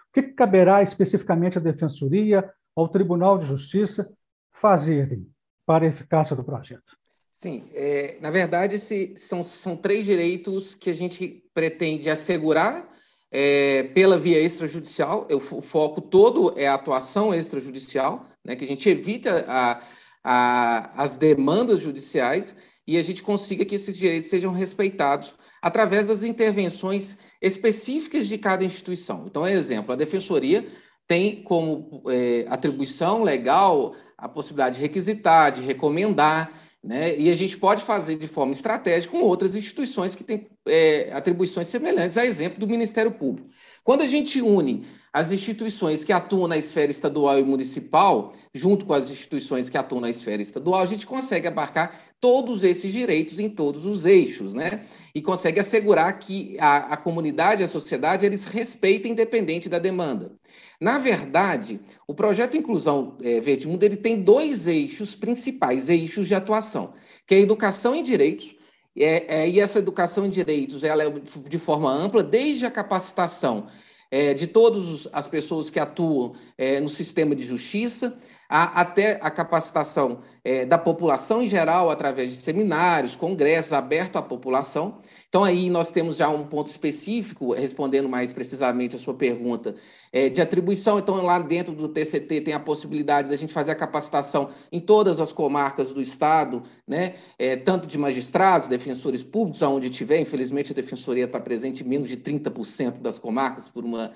O 0.09 0.13
que 0.15 0.23
caberá 0.23 0.83
especificamente 0.83 1.59
à 1.59 1.61
Defensoria, 1.61 2.49
ao 2.75 2.89
Tribunal 2.89 3.39
de 3.39 3.47
Justiça 3.47 4.13
fazerem 4.53 5.29
para 5.67 5.85
a 5.85 5.89
eficácia 5.89 6.37
do 6.37 6.45
projeto? 6.45 6.97
Sim, 7.45 7.63
é, 7.75 8.17
na 8.23 8.31
verdade, 8.31 8.79
se, 8.79 9.13
são, 9.19 9.43
são 9.43 9.77
três 9.77 10.07
direitos 10.07 10.75
que 10.75 10.89
a 10.89 10.95
gente 10.95 11.45
pretende 11.53 12.09
assegurar 12.09 12.89
é, 13.31 13.83
pela 13.95 14.19
via 14.19 14.41
extrajudicial. 14.41 15.27
Eu, 15.29 15.37
o 15.37 15.61
foco 15.61 16.01
todo 16.01 16.59
é 16.59 16.67
a 16.67 16.73
atuação 16.73 17.35
extrajudicial, 17.35 18.27
né, 18.43 18.57
que 18.57 18.65
a 18.65 18.67
gente 18.67 18.89
evita 18.89 19.45
a, 19.47 19.83
a, 20.25 21.03
as 21.03 21.19
demandas 21.19 21.83
judiciais 21.83 22.57
e 22.87 22.97
a 22.97 23.03
gente 23.03 23.23
consiga 23.23 23.63
que 23.63 23.75
esses 23.75 23.95
direitos 23.95 24.31
sejam 24.31 24.51
respeitados 24.51 25.35
através 25.61 26.07
das 26.07 26.23
intervenções 26.23 27.15
específicas 27.43 28.27
de 28.27 28.39
cada 28.39 28.65
instituição. 28.65 29.27
Então, 29.27 29.47
exemplo, 29.47 29.93
a 29.93 29.97
Defensoria 29.97 30.67
tem 31.07 31.43
como 31.43 32.05
é, 32.09 32.47
atribuição 32.49 33.23
legal 33.23 33.95
a 34.17 34.31
possibilidade 34.31 34.77
de 34.77 34.81
requisitar, 34.81 35.53
de 35.53 35.61
recomendar, 35.61 36.64
né? 36.85 37.19
E 37.19 37.31
a 37.31 37.35
gente 37.35 37.57
pode 37.57 37.83
fazer 37.83 38.17
de 38.17 38.29
forma 38.29 38.53
estratégica 38.53 39.11
com 39.11 39.23
outras 39.23 39.57
instituições 39.57 40.15
que 40.15 40.23
têm 40.23 40.47
é, 40.67 41.11
atribuições 41.13 41.69
semelhantes, 41.69 42.19
a 42.19 42.27
exemplo 42.27 42.61
do 42.61 42.69
Ministério 42.69 43.11
Público. 43.11 43.49
Quando 43.83 44.03
a 44.03 44.07
gente 44.07 44.43
une 44.43 44.85
as 45.11 45.33
instituições 45.33 46.05
que 46.05 46.13
atuam 46.13 46.47
na 46.47 46.59
esfera 46.59 46.91
estadual 46.91 47.39
e 47.39 47.45
municipal, 47.45 48.35
junto 48.53 48.85
com 48.85 48.93
as 48.93 49.11
instituições 49.11 49.71
que 49.71 49.79
atuam 49.79 50.01
na 50.01 50.11
esfera 50.11 50.43
estadual, 50.43 50.83
a 50.83 50.87
gente 50.87 51.07
consegue 51.07 51.47
abarcar 51.47 51.99
todos 52.21 52.65
esses 52.65 52.93
direitos 52.93 53.39
em 53.39 53.49
todos 53.49 53.87
os 53.87 54.05
eixos, 54.05 54.53
né? 54.53 54.85
E 55.15 55.23
consegue 55.23 55.61
assegurar 55.61 56.19
que 56.19 56.57
a, 56.59 56.95
a 56.95 56.97
comunidade 56.97 57.63
a 57.63 57.69
sociedade 57.69 58.27
eles 58.27 58.45
respeitem 58.45 59.13
independente 59.13 59.69
da 59.69 59.79
demanda. 59.79 60.33
Na 60.81 60.99
verdade, 60.99 61.81
o 62.07 62.15
projeto 62.15 62.57
Inclusão 62.57 63.17
é, 63.23 63.41
Verde 63.41 63.67
Mundo 63.67 63.83
ele 63.83 63.97
tem 63.97 64.23
dois 64.23 64.67
eixos 64.67 65.15
principais, 65.15 65.89
eixos 65.89 66.27
de 66.27 66.35
atuação, 66.35 66.93
que 67.27 67.35
é 67.35 67.39
a 67.39 67.41
educação 67.41 67.95
em 67.95 68.03
direitos, 68.03 68.55
é, 68.97 69.43
é, 69.43 69.49
e 69.49 69.61
essa 69.61 69.79
educação 69.79 70.27
em 70.27 70.31
direitos 70.31 70.85
ela 70.85 71.03
é 71.03 71.11
de 71.11 71.59
forma 71.59 71.93
ampla, 71.93 72.23
desde 72.23 72.65
a 72.65 72.71
capacitação 72.71 73.67
é, 74.11 74.33
de 74.33 74.47
todas 74.47 75.09
as 75.13 75.27
pessoas 75.27 75.71
que 75.71 75.81
atuam 75.81 76.35
é, 76.57 76.79
no 76.81 76.89
sistema 76.89 77.35
de 77.35 77.45
justiça, 77.45 78.17
até 78.49 79.19
a 79.23 79.31
capacitação 79.31 80.21
é, 80.45 80.65
da 80.67 80.77
população 80.77 81.43
em 81.43 81.47
geral, 81.47 81.91
através 81.91 82.31
de 82.31 82.37
seminários, 82.37 83.17
congressos 83.17 83.73
abertos 83.73 84.17
à 84.17 84.23
população. 84.23 84.99
Então, 85.29 85.43
aí 85.43 85.71
nós 85.71 85.91
temos 85.91 86.17
já 86.17 86.29
um 86.29 86.47
ponto 86.47 86.69
específico, 86.69 87.55
respondendo 87.55 88.09
mais 88.09 88.33
precisamente 88.33 88.95
a 88.95 88.99
sua 88.99 89.15
pergunta, 89.15 89.75
é, 90.13 90.29
de 90.29 90.41
atribuição. 90.41 90.99
Então, 90.99 91.17
lá 91.17 91.39
dentro 91.39 91.75
do 91.75 91.89
TCT 91.89 92.43
tem 92.43 92.55
a 92.55 92.61
possibilidade 92.61 93.29
da 93.29 93.37
gente 93.37 93.53
fazer 93.53 93.73
a 93.73 93.75
capacitação 93.75 94.51
em 94.71 94.79
todas 94.79 95.21
as 95.21 95.33
comarcas 95.33 95.93
do 95.93 96.01
Estado, 96.01 96.63
né? 96.87 97.15
É, 97.39 97.57
tanto 97.57 97.89
de 97.89 97.99
magistrados, 97.99 98.69
defensores 98.69 99.25
públicos, 99.25 99.63
aonde 99.63 99.91
tiver. 99.91 100.21
Infelizmente, 100.21 100.71
a 100.71 100.75
defensoria 100.75 101.25
está 101.25 101.41
presente 101.41 101.83
em 101.83 101.89
menos 101.89 102.09
de 102.09 102.17
30% 102.17 103.01
das 103.01 103.19
comarcas 103.19 103.69
por 103.69 103.85
uma 103.85 104.13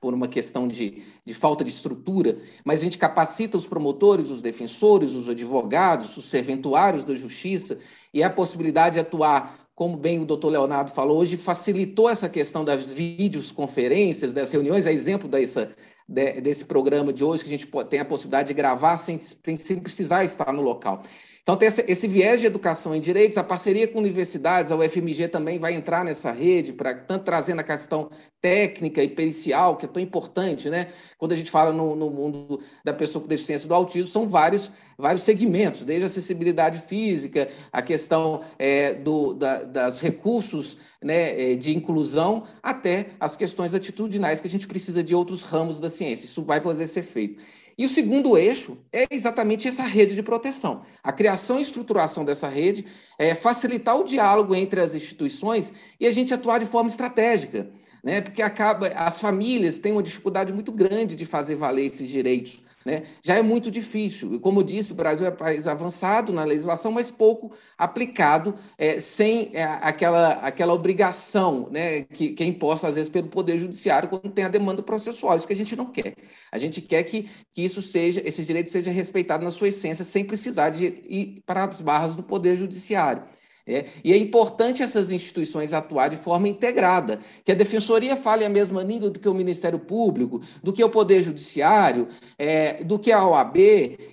por 0.00 0.14
uma 0.14 0.26
questão 0.26 0.66
de, 0.66 1.02
de 1.26 1.34
falta 1.34 1.62
de 1.62 1.70
estrutura, 1.70 2.38
mas 2.64 2.80
a 2.80 2.84
gente 2.84 2.96
capacita 2.96 3.56
os 3.56 3.66
promotores, 3.66 4.30
os 4.30 4.40
defensores, 4.40 5.14
os 5.14 5.28
advogados, 5.28 6.16
os 6.16 6.24
serventuários 6.24 7.04
da 7.04 7.14
justiça, 7.14 7.78
e 8.12 8.22
a 8.22 8.30
possibilidade 8.30 8.94
de 8.94 9.00
atuar, 9.00 9.68
como 9.74 9.96
bem 9.96 10.18
o 10.18 10.24
doutor 10.24 10.48
Leonardo 10.48 10.90
falou 10.90 11.18
hoje, 11.18 11.36
facilitou 11.36 12.08
essa 12.08 12.28
questão 12.28 12.64
das 12.64 12.94
videoconferências, 12.94 14.32
das 14.32 14.50
reuniões, 14.50 14.86
é 14.86 14.92
exemplo 14.92 15.28
dessa, 15.28 15.74
de, 16.08 16.40
desse 16.40 16.64
programa 16.64 17.12
de 17.12 17.22
hoje, 17.22 17.44
que 17.44 17.54
a 17.54 17.56
gente 17.58 17.70
tem 17.88 18.00
a 18.00 18.04
possibilidade 18.04 18.48
de 18.48 18.54
gravar 18.54 18.96
sem, 18.96 19.18
sem 19.18 19.78
precisar 19.78 20.24
estar 20.24 20.52
no 20.52 20.62
local. 20.62 21.02
Então, 21.50 21.58
tem 21.58 21.66
esse, 21.66 21.84
esse, 21.88 22.06
viés 22.06 22.38
de 22.38 22.46
educação 22.46 22.94
em 22.94 23.00
direitos, 23.00 23.36
a 23.36 23.42
parceria 23.42 23.88
com 23.88 23.98
universidades, 23.98 24.70
a 24.70 24.76
UFMG 24.76 25.26
também 25.26 25.58
vai 25.58 25.74
entrar 25.74 26.04
nessa 26.04 26.30
rede, 26.30 26.72
para 26.72 26.94
tanto 26.94 27.24
trazendo 27.24 27.58
a 27.58 27.64
questão 27.64 28.08
técnica 28.40 29.02
e 29.02 29.08
pericial, 29.08 29.76
que 29.76 29.84
é 29.84 29.88
tão 29.88 30.00
importante, 30.00 30.70
né? 30.70 30.92
Quando 31.18 31.32
a 31.32 31.34
gente 31.34 31.50
fala 31.50 31.72
no, 31.72 31.96
no 31.96 32.08
mundo 32.08 32.60
da 32.84 32.92
pessoa 32.92 33.20
com 33.20 33.26
deficiência 33.26 33.66
do 33.66 33.74
autismo, 33.74 34.08
são 34.08 34.28
vários, 34.28 34.70
vários 34.96 35.22
segmentos, 35.22 35.84
desde 35.84 36.04
a 36.04 36.06
acessibilidade 36.06 36.82
física, 36.82 37.48
a 37.72 37.82
questão 37.82 38.42
é, 38.56 38.94
do, 38.94 39.34
da, 39.34 39.64
das 39.64 39.98
recursos 39.98 40.76
né, 41.02 41.52
é, 41.52 41.56
de 41.56 41.76
inclusão, 41.76 42.44
até 42.62 43.08
as 43.18 43.36
questões 43.36 43.74
atitudinais 43.74 44.40
que 44.40 44.46
a 44.46 44.50
gente 44.50 44.68
precisa 44.68 45.02
de 45.02 45.16
outros 45.16 45.42
ramos 45.42 45.80
da 45.80 45.90
ciência. 45.90 46.26
Isso 46.26 46.44
vai 46.44 46.60
poder 46.60 46.86
ser 46.86 47.02
feito. 47.02 47.42
E 47.80 47.86
o 47.86 47.88
segundo 47.88 48.36
eixo 48.36 48.76
é 48.92 49.06
exatamente 49.10 49.66
essa 49.66 49.84
rede 49.84 50.14
de 50.14 50.22
proteção. 50.22 50.82
A 51.02 51.10
criação 51.10 51.58
e 51.58 51.62
estruturação 51.62 52.26
dessa 52.26 52.46
rede 52.46 52.84
é 53.18 53.34
facilitar 53.34 53.98
o 53.98 54.04
diálogo 54.04 54.54
entre 54.54 54.82
as 54.82 54.94
instituições 54.94 55.72
e 55.98 56.06
a 56.06 56.12
gente 56.12 56.34
atuar 56.34 56.58
de 56.58 56.66
forma 56.66 56.90
estratégica, 56.90 57.72
né? 58.04 58.20
Porque 58.20 58.42
acaba 58.42 58.88
as 58.88 59.18
famílias 59.18 59.78
têm 59.78 59.92
uma 59.92 60.02
dificuldade 60.02 60.52
muito 60.52 60.70
grande 60.70 61.16
de 61.16 61.24
fazer 61.24 61.54
valer 61.54 61.86
esses 61.86 62.06
direitos. 62.06 62.62
Né? 62.84 63.02
Já 63.22 63.36
é 63.36 63.42
muito 63.42 63.70
difícil. 63.70 64.34
E, 64.34 64.40
como 64.40 64.64
disse, 64.64 64.92
o 64.92 64.94
Brasil 64.94 65.26
é 65.26 65.30
um 65.30 65.36
país 65.36 65.66
avançado 65.66 66.32
na 66.32 66.44
legislação, 66.44 66.90
mas 66.90 67.10
pouco 67.10 67.52
aplicado, 67.76 68.54
é, 68.78 68.98
sem 68.98 69.50
é, 69.52 69.64
aquela, 69.64 70.32
aquela 70.34 70.72
obrigação 70.72 71.68
né, 71.70 72.04
que, 72.04 72.32
que, 72.32 72.42
é 72.42 72.46
imposta, 72.46 72.88
às 72.88 72.94
vezes, 72.94 73.10
pelo 73.10 73.28
Poder 73.28 73.58
Judiciário 73.58 74.08
quando 74.08 74.30
tem 74.30 74.44
a 74.44 74.48
demanda 74.48 74.82
processual. 74.82 75.36
Isso 75.36 75.46
que 75.46 75.52
a 75.52 75.56
gente 75.56 75.76
não 75.76 75.92
quer. 75.92 76.14
A 76.50 76.56
gente 76.56 76.80
quer 76.80 77.04
que, 77.04 77.28
que 77.52 77.62
isso 77.62 77.82
seja, 77.82 78.22
esses 78.24 78.46
direitos 78.46 78.72
sejam 78.72 78.92
respeitados 78.92 79.44
na 79.44 79.50
sua 79.50 79.68
essência, 79.68 80.04
sem 80.04 80.24
precisar 80.24 80.70
de 80.70 80.86
ir 80.86 81.42
para 81.44 81.64
as 81.64 81.82
barras 81.82 82.14
do 82.14 82.22
Poder 82.22 82.56
Judiciário. 82.56 83.24
É, 83.70 83.86
e 84.02 84.12
é 84.12 84.16
importante 84.16 84.82
essas 84.82 85.12
instituições 85.12 85.72
atuar 85.72 86.08
de 86.08 86.16
forma 86.16 86.48
integrada, 86.48 87.20
que 87.44 87.52
a 87.52 87.54
Defensoria 87.54 88.16
fale 88.16 88.44
a 88.44 88.48
mesma 88.48 88.82
língua 88.82 89.10
do 89.10 89.18
que 89.20 89.28
o 89.28 89.34
Ministério 89.34 89.78
Público, 89.78 90.40
do 90.62 90.72
que 90.72 90.82
o 90.82 90.90
Poder 90.90 91.22
Judiciário, 91.22 92.08
é, 92.36 92.82
do 92.82 92.98
que 92.98 93.12
a 93.12 93.24
OAB, 93.24 93.56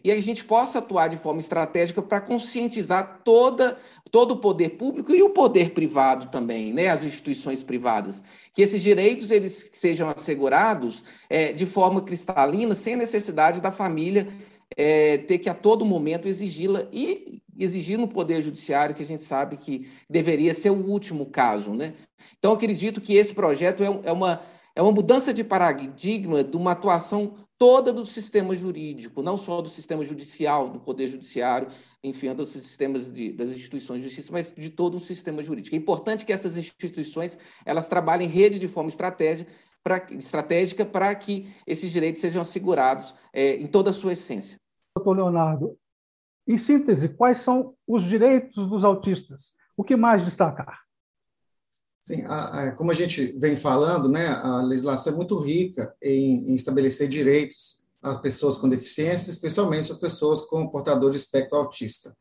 e 0.04 0.12
a 0.12 0.22
gente 0.22 0.46
possa 0.46 0.78
atuar 0.78 1.08
de 1.08 1.18
forma 1.18 1.40
estratégica 1.40 2.02
para 2.02 2.22
conscientizar 2.22 3.22
toda, 3.24 3.78
todo 4.12 4.36
o 4.36 4.38
poder 4.38 4.78
público 4.78 5.14
e 5.14 5.24
o 5.24 5.32
poder 5.32 5.72
privado 5.72 6.28
também, 6.28 6.72
né, 6.72 6.90
as 6.90 7.04
instituições 7.04 7.64
privadas, 7.64 8.24
que 8.54 8.62
esses 8.62 8.82
direitos 8.82 9.32
eles 9.32 9.70
sejam 9.74 10.10
assegurados 10.10 11.04
é, 11.30 11.52
de 11.52 11.66
forma 11.66 12.02
cristalina, 12.02 12.76
sem 12.76 12.96
necessidade 12.96 13.60
da 13.60 13.72
família 13.72 14.28
é, 14.76 15.18
ter 15.18 15.40
que 15.40 15.50
a 15.50 15.54
todo 15.54 15.86
momento 15.86 16.28
exigi-la 16.28 16.88
e 16.92 17.42
exigir 17.58 17.98
no 17.98 18.08
Poder 18.08 18.42
Judiciário, 18.42 18.96
que 18.96 19.04
a 19.04 19.06
gente 19.06 19.24
sabe 19.24 19.58
que 19.58 19.90
deveria 20.10 20.54
ser 20.54 20.70
o 20.70 20.86
último 20.86 21.26
caso. 21.26 21.74
Né? 21.74 21.94
Então, 22.38 22.54
acredito 22.54 23.02
que 23.02 23.16
esse 23.16 23.34
projeto 23.34 23.84
é, 23.84 24.10
é, 24.10 24.12
uma, 24.12 24.42
é 24.76 24.82
uma 24.82 24.92
mudança 24.92 25.34
de 25.34 25.44
paradigma 25.44 26.44
de 26.44 26.56
uma 26.56 26.72
atuação 26.72 27.36
toda 27.58 27.92
do 27.92 28.06
sistema 28.06 28.56
jurídico, 28.56 29.24
não 29.24 29.36
só 29.36 29.62
do 29.62 29.70
sistema 29.70 30.04
judicial, 30.04 30.70
do 30.70 30.80
Poder 30.80 31.08
Judiciário, 31.08 31.70
enfim, 32.04 32.34
dos 32.34 32.50
sistemas 32.50 33.12
de, 33.12 33.34
das 33.34 33.50
instituições 33.50 34.02
de 34.02 34.08
justiça, 34.08 34.32
mas 34.32 34.54
de 34.56 34.70
todo 34.70 34.96
o 34.96 35.00
sistema 35.00 35.42
jurídico. 35.42 35.76
É 35.76 35.80
importante 35.80 36.26
que 36.26 36.32
essas 36.32 36.58
instituições 36.58 37.38
elas 37.66 37.88
trabalhem 37.88 38.28
em 38.28 38.32
rede 38.32 38.60
de 38.60 38.68
forma 38.68 38.90
estratégica 38.90 39.52
pra, 39.84 40.06
estratégica 40.12 40.86
para 40.86 41.14
que 41.16 41.50
esses 41.66 41.92
direitos 41.92 42.22
sejam 42.22 42.42
assegurados 42.42 43.16
é, 43.34 43.56
em 43.56 43.68
toda 43.68 43.90
a 43.90 43.94
sua 43.94 44.14
essência. 44.14 44.60
Doutor 44.96 45.16
Leonardo, 45.16 45.78
em 46.48 46.58
síntese, 46.58 47.10
quais 47.10 47.40
são 47.40 47.76
os 47.86 48.04
direitos 48.04 48.70
dos 48.70 48.84
autistas? 48.84 49.56
O 49.76 49.84
que 49.84 49.96
mais 49.96 50.24
destacar? 50.24 50.80
Sim, 52.02 52.24
a, 52.26 52.70
a, 52.70 52.72
como 52.72 52.90
a 52.90 52.94
gente 52.94 53.34
vem 53.38 53.56
falando, 53.56 54.08
né, 54.08 54.28
a 54.28 54.62
legislação 54.62 55.12
é 55.12 55.16
muito 55.16 55.38
rica 55.40 55.94
em, 56.02 56.52
em 56.52 56.56
estabelecer 56.56 57.10
direitos 57.10 57.82
às 58.02 58.18
pessoas 58.22 58.56
com 58.56 58.70
deficiência, 58.70 59.30
especialmente 59.30 59.92
às 59.92 59.98
pessoas 59.98 60.42
com 60.42 60.70
portador 60.70 61.12
de 61.12 61.18
espectro 61.18 61.58
autista. 61.58 62.16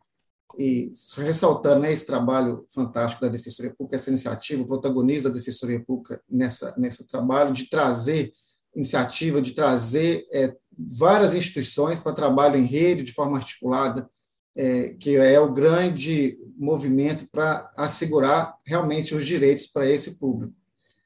E 0.58 0.90
ressaltando 1.18 1.80
né, 1.80 1.92
esse 1.92 2.06
trabalho 2.06 2.66
fantástico 2.68 3.20
da 3.20 3.28
Defensoria 3.28 3.74
Pública, 3.74 3.94
essa 3.94 4.10
iniciativa, 4.10 4.62
o 4.62 4.66
protagonista 4.66 5.28
da 5.28 5.36
Defensoria 5.36 5.80
Pública 5.84 6.20
nessa, 6.28 6.74
nesse 6.76 7.06
trabalho 7.06 7.52
de 7.52 7.68
trazer 7.68 8.32
iniciativa, 8.74 9.40
de 9.40 9.52
trazer 9.52 10.26
é, 10.32 10.54
várias 10.76 11.32
instituições 11.34 11.98
para 11.98 12.12
trabalho 12.12 12.56
em 12.56 12.64
rede, 12.64 13.02
de 13.04 13.12
forma 13.12 13.36
articulada, 13.36 14.08
é, 14.56 14.90
que 14.98 15.16
é 15.16 15.38
o 15.38 15.52
grande 15.52 16.38
movimento 16.56 17.26
para 17.30 17.70
assegurar 17.76 18.56
realmente 18.64 19.14
os 19.14 19.26
direitos 19.26 19.66
para 19.66 19.88
esse 19.88 20.18
público. 20.18 20.54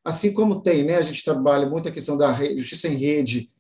Assim 0.04 0.33
como 0.33 0.62
tem, 0.62 0.85
né, 0.85 0.97
a 0.97 1.02
gente 1.02 1.25
trabalha 1.25 1.69
muito 1.69 1.88
a 1.88 1.92
questão 1.92 2.16
da 2.16 2.33
justiça 2.57 2.88
em 2.88 2.97
rede, 2.97 3.50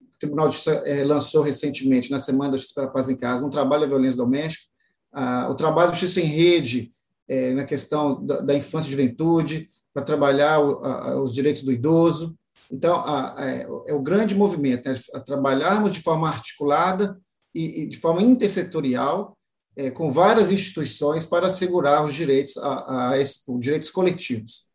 o 0.00 0.18
Tribunal 0.18 0.48
de 0.48 0.54
Justiça 0.54 0.82
é, 0.86 1.02
lançou 1.04 1.42
recentemente, 1.42 2.10
na 2.10 2.18
Semana 2.18 2.52
da 2.52 2.56
Justiça 2.58 2.74
para 2.80 2.88
a 2.88 2.92
Paz 2.92 3.08
em 3.08 3.16
Casa, 3.16 3.44
um 3.44 3.50
trabalho 3.50 3.82
da 3.82 3.88
violência 3.88 4.16
doméstica, 4.16 4.64
ah, 5.12 5.48
o 5.50 5.54
trabalho 5.54 5.92
de 5.92 5.98
justiça 5.98 6.24
em 6.24 6.28
rede 6.28 6.92
é, 7.26 7.52
na 7.52 7.64
questão 7.64 8.24
da, 8.24 8.40
da, 8.40 8.54
infância 8.54 8.88
e 8.88 8.90
juventude, 8.90 9.68
para 9.92 10.02
trabalhar 10.02 10.60
o, 10.60 10.84
a, 10.84 11.20
os 11.20 11.34
direitos 11.34 11.62
do 11.62 11.72
idoso. 11.72 12.36
Então, 12.70 12.96
a, 13.00 13.40
a, 13.40 13.46
é, 13.46 13.62
é 13.88 13.94
o 13.94 14.00
grande 14.00 14.34
movimento, 14.34 14.88
né, 14.88 14.94
trabalharmos 15.26 15.92
de 15.92 16.00
forma 16.00 16.28
articulada 16.28 17.18
e, 17.54 17.82
e 17.82 17.86
de 17.86 17.98
forma 17.98 18.22
intersetorial 18.22 19.36
é, 19.76 19.90
com 19.90 20.10
várias 20.10 20.50
instituições 20.50 21.24
para 21.24 21.46
assegurar 21.46 22.04
os 22.04 22.14
direitos, 22.14 22.56
a, 22.58 23.10
a, 23.10 23.20
esse, 23.20 23.42
os 23.48 23.60
direitos 23.60 23.90
coletivos. 23.90 24.66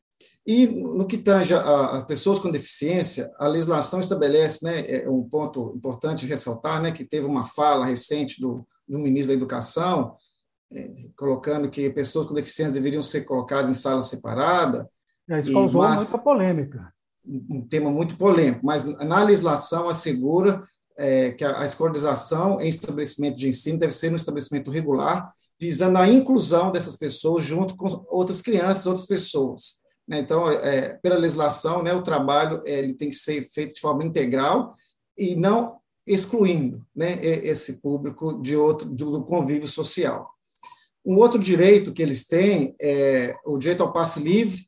E 0.46 0.65
no 0.65 1.05
que 1.05 1.17
tange 1.17 1.53
a, 1.53 1.98
a, 1.98 2.01
pessoas 2.05 2.39
com 2.39 2.50
deficiência, 2.50 3.29
a 3.38 3.48
legislação 3.48 4.00
estabelece, 4.00 4.63
né, 4.63 5.03
é 5.03 5.10
um 5.10 5.24
ponto 5.24 5.74
importante 5.75 6.25
ressaltar, 6.25 6.81
né, 6.81 6.91
que 6.91 7.03
teve 7.03 7.27
uma 7.27 7.46
fala 7.46 7.86
recente 7.86 8.39
do, 8.39 8.65
do 8.88 8.98
ministro 8.98 9.34
da 9.34 9.38
Educação, 9.38 10.15
é, 10.72 11.10
colocando 11.17 11.69
que 11.69 11.89
pessoas 11.89 12.27
com 12.27 12.34
deficiência 12.34 12.74
deveriam 12.74 13.01
ser 13.01 13.22
colocadas 13.22 13.69
em 13.69 13.74
sala 13.74 14.01
separada. 14.01 14.89
É, 15.29 15.41
isso 15.41 15.51
causou 15.51 15.86
muita 15.86 16.17
polêmica. 16.19 16.93
Um 17.25 17.62
tema 17.67 17.91
muito 17.91 18.15
polêmico, 18.15 18.65
mas 18.65 18.86
na 18.86 19.22
legislação 19.22 19.89
assegura 19.89 20.65
é, 20.98 21.32
que 21.32 21.44
a, 21.44 21.62
a 21.62 21.66
escolarização 21.66 22.60
em 22.60 22.68
estabelecimento 22.68 23.38
de 23.38 23.48
ensino 23.48 23.77
deve 23.77 23.94
ser 23.94 24.10
no 24.10 24.18
estabelecimento 24.18 24.72
regular, 24.72 25.32
visando 25.60 25.98
a 25.98 26.08
inclusão 26.08 26.72
dessas 26.72 26.96
pessoas 26.96 27.44
junto 27.44 27.75
com 27.75 28.06
outras 28.10 28.42
crianças, 28.42 28.86
outras 28.86 29.06
pessoas. 29.06 29.82
Né? 30.08 30.20
Então, 30.20 30.50
é, 30.50 30.94
pela 31.01 31.18
legislação, 31.18 31.84
né, 31.84 31.94
o 31.94 32.04
trabalho 32.04 32.62
é, 32.66 32.80
ele 32.80 32.94
tem 32.94 33.10
que 33.10 33.16
ser 33.16 33.48
feito 33.50 33.75
de 33.75 33.82
forma 33.82 34.04
integral 34.04 34.75
e 35.18 35.36
não 35.36 35.77
excluindo 36.06 36.86
né, 36.96 37.20
esse 37.24 37.82
público 37.82 38.42
de 38.42 38.56
outro 38.56 38.88
do 38.88 39.24
convívio 39.24 39.68
social. 39.68 40.30
Um 41.06 41.18
outro 41.18 41.39
direito 41.39 41.92
que 41.92 42.01
eles 42.01 42.25
têm 42.25 42.75
é 42.82 43.36
o 43.46 43.58
direito 43.58 43.84
ao 43.84 43.92
passe 43.92 44.22
livre, 44.22 44.66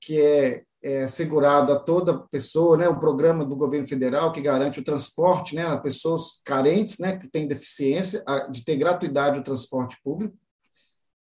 que 0.00 0.20
é 0.20 0.64
é, 0.82 1.04
assegurado 1.04 1.72
a 1.72 1.78
toda 1.78 2.18
pessoa, 2.30 2.76
né, 2.76 2.88
o 2.88 2.98
programa 2.98 3.44
do 3.44 3.54
governo 3.54 3.86
federal 3.86 4.32
que 4.32 4.40
garante 4.40 4.80
o 4.80 4.84
transporte 4.84 5.54
né, 5.54 5.64
a 5.64 5.78
pessoas 5.78 6.40
carentes, 6.44 6.98
né, 6.98 7.16
que 7.16 7.28
têm 7.28 7.46
deficiência, 7.46 8.22
a, 8.26 8.48
de 8.48 8.64
ter 8.64 8.76
gratuidade 8.76 9.38
o 9.38 9.44
transporte 9.44 9.96
público. 10.02 10.36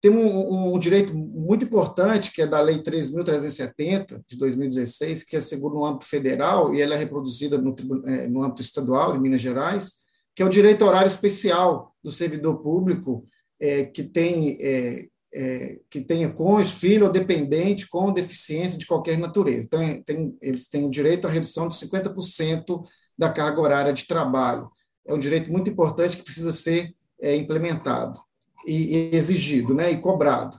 Tem 0.00 0.12
um, 0.12 0.74
um, 0.74 0.78
direito 0.78 1.12
muito 1.16 1.64
importante, 1.64 2.30
que 2.30 2.42
é 2.42 2.46
da 2.46 2.60
Lei 2.60 2.80
13.370, 2.80 4.22
de 4.28 4.38
2016, 4.38 5.24
que 5.24 5.36
assegura 5.36 5.74
no 5.74 5.84
âmbito 5.84 6.04
federal, 6.04 6.72
e 6.72 6.80
ela 6.80 6.94
é 6.94 6.98
reproduzida 6.98 7.58
no, 7.58 7.74
é, 8.06 8.28
no 8.28 8.44
âmbito 8.44 8.62
estadual, 8.62 9.12
de 9.12 9.18
Minas 9.18 9.40
Gerais, 9.40 9.94
que 10.36 10.42
é 10.42 10.46
o 10.46 10.50
direito 10.50 10.84
horário 10.84 11.08
especial 11.08 11.96
do 12.02 12.12
servidor 12.12 12.62
público, 12.62 13.26
é, 13.60 13.84
que 13.84 14.04
tem 14.04 14.56
é, 14.60 15.08
é, 15.32 15.78
que 15.90 16.00
tenha 16.00 16.30
cônjuge, 16.30 16.74
filho 16.74 17.06
ou 17.06 17.12
dependente 17.12 17.88
com 17.88 18.12
deficiência 18.12 18.78
de 18.78 18.86
qualquer 18.86 19.18
natureza. 19.18 19.66
Então, 19.66 20.02
tem, 20.02 20.36
eles 20.40 20.68
têm 20.68 20.86
o 20.86 20.90
direito 20.90 21.26
à 21.26 21.30
redução 21.30 21.68
de 21.68 21.74
50% 21.74 22.82
da 23.16 23.30
carga 23.30 23.60
horária 23.60 23.92
de 23.92 24.06
trabalho. 24.06 24.70
É 25.06 25.12
um 25.12 25.18
direito 25.18 25.50
muito 25.52 25.70
importante 25.70 26.16
que 26.16 26.22
precisa 26.22 26.52
ser 26.52 26.94
é, 27.20 27.36
implementado 27.36 28.20
e, 28.66 29.10
e, 29.10 29.16
exigido 29.16 29.74
né, 29.74 29.90
e 29.90 29.98
cobrado. 29.98 30.58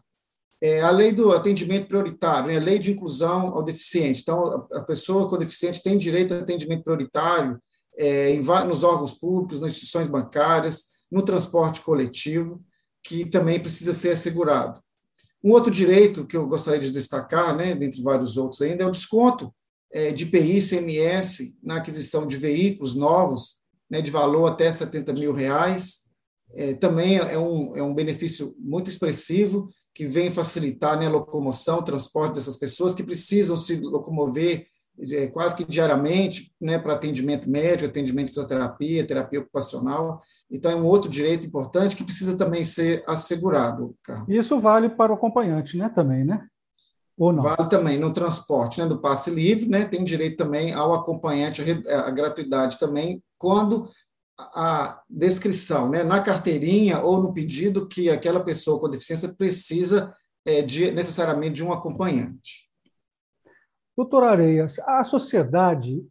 É, 0.62 0.82
a 0.82 0.92
lei 0.92 1.14
do 1.14 1.32
atendimento 1.32 1.88
prioritário, 1.88 2.48
né, 2.48 2.58
a 2.58 2.62
lei 2.62 2.80
de 2.80 2.92
inclusão 2.92 3.48
ao 3.48 3.64
deficiente. 3.64 4.22
Então, 4.22 4.68
a, 4.72 4.80
a 4.80 4.82
pessoa 4.84 5.28
com 5.28 5.38
deficiente 5.38 5.82
tem 5.82 5.98
direito 5.98 6.34
a 6.34 6.40
atendimento 6.40 6.84
prioritário 6.84 7.60
é, 7.98 8.32
em, 8.32 8.42
nos 8.68 8.84
órgãos 8.84 9.14
públicos, 9.14 9.60
nas 9.60 9.70
instituições 9.70 10.08
bancárias, 10.08 10.86
no 11.10 11.24
transporte 11.24 11.82
coletivo 11.82 12.62
que 13.04 13.26
também 13.26 13.60
precisa 13.60 13.94
ser 13.94 14.12
assegurado. 14.12 14.82
Um 15.44 15.52
outro 15.52 15.72
direito 15.72 16.26
que 16.26 16.36
eu 16.36 16.48
gostaria 16.48 16.82
de 16.82 16.92
destacar, 16.92 17.56
né, 17.56 17.74
dentre 17.74 18.02
vários 18.02 18.36
outros 18.36 18.62
ainda, 18.62 18.84
é 18.84 18.88
o 18.88 18.92
desconto 18.92 19.54
é, 19.92 20.12
de 20.12 20.26
PI 20.26 20.60
CMS 20.62 21.56
na 21.64 21.78
aquisição 21.78 22.28
de 22.28 22.38
veículos 22.38 22.94
novos, 22.94 23.58
né, 23.90 24.02
de 24.02 24.12
valor 24.12 24.48
até 24.48 24.72
70 24.72 25.14
mil 25.14 25.34
reais. 25.34 26.10
É, 26.52 26.74
também 26.74 27.18
é 27.18 27.38
um, 27.38 27.76
é 27.76 27.82
um 27.82 27.94
benefício 27.94 28.56
muito 28.60 28.90
expressivo 28.90 29.70
que 29.94 30.06
vem 30.06 30.30
facilitar 30.30 31.00
né, 31.00 31.08
a 31.08 31.12
locomoção, 31.12 31.80
o 31.80 31.84
transporte 31.84 32.36
dessas 32.36 32.58
pessoas 32.58 32.94
que 32.94 33.04
precisam 33.04 33.56
se 33.56 33.76
locomover 33.78 34.66
quase 35.32 35.56
que 35.56 35.64
diariamente, 35.64 36.52
né, 36.60 36.78
para 36.78 36.94
atendimento 36.94 37.50
médico, 37.50 37.90
atendimento 37.90 38.28
de 38.28 38.32
fisioterapia, 38.32 39.06
terapia 39.06 39.40
ocupacional. 39.40 40.22
Então, 40.52 40.72
é 40.72 40.76
um 40.76 40.86
outro 40.86 41.10
direito 41.10 41.46
importante 41.46 41.96
que 41.96 42.04
precisa 42.04 42.38
também 42.38 42.64
ser 42.64 43.04
assegurado, 43.08 43.96
Carlos. 44.04 44.28
Isso 44.30 44.60
vale 44.60 44.90
para 44.90 45.12
o 45.12 45.16
acompanhante, 45.16 45.78
né, 45.78 45.90
também, 45.90 46.24
né? 46.24 46.48
Ou 47.18 47.34
não? 47.34 47.44
Vale 47.44 47.70
também 47.70 47.98
no 47.98 48.14
transporte, 48.14 48.80
né, 48.80 48.88
do 48.88 49.00
passe 49.00 49.30
livre, 49.30 49.68
né, 49.68 49.86
tem 49.86 50.04
direito 50.04 50.38
também 50.38 50.74
ao 50.74 50.94
acompanhante, 50.94 51.62
a, 51.62 52.08
a 52.08 52.12
gratuidade 52.12 52.80
também, 52.80 53.22
quando 53.38 53.90
a 54.38 55.02
descrição, 55.10 55.90
né, 55.90 56.04
na 56.04 56.22
carteirinha 56.22 57.02
ou 57.02 57.22
no 57.22 57.34
pedido 57.34 57.88
que 57.88 58.10
aquela 58.10 58.40
pessoa 58.40 58.80
com 58.80 58.90
deficiência 58.90 59.34
precisa 59.36 60.14
é, 60.46 60.62
de, 60.62 60.92
necessariamente 60.92 61.56
de 61.56 61.64
um 61.64 61.74
acompanhante. 61.74 62.69
Doutor 64.00 64.24
Areias, 64.24 64.80
a 64.88 65.04
sociedade 65.04 66.02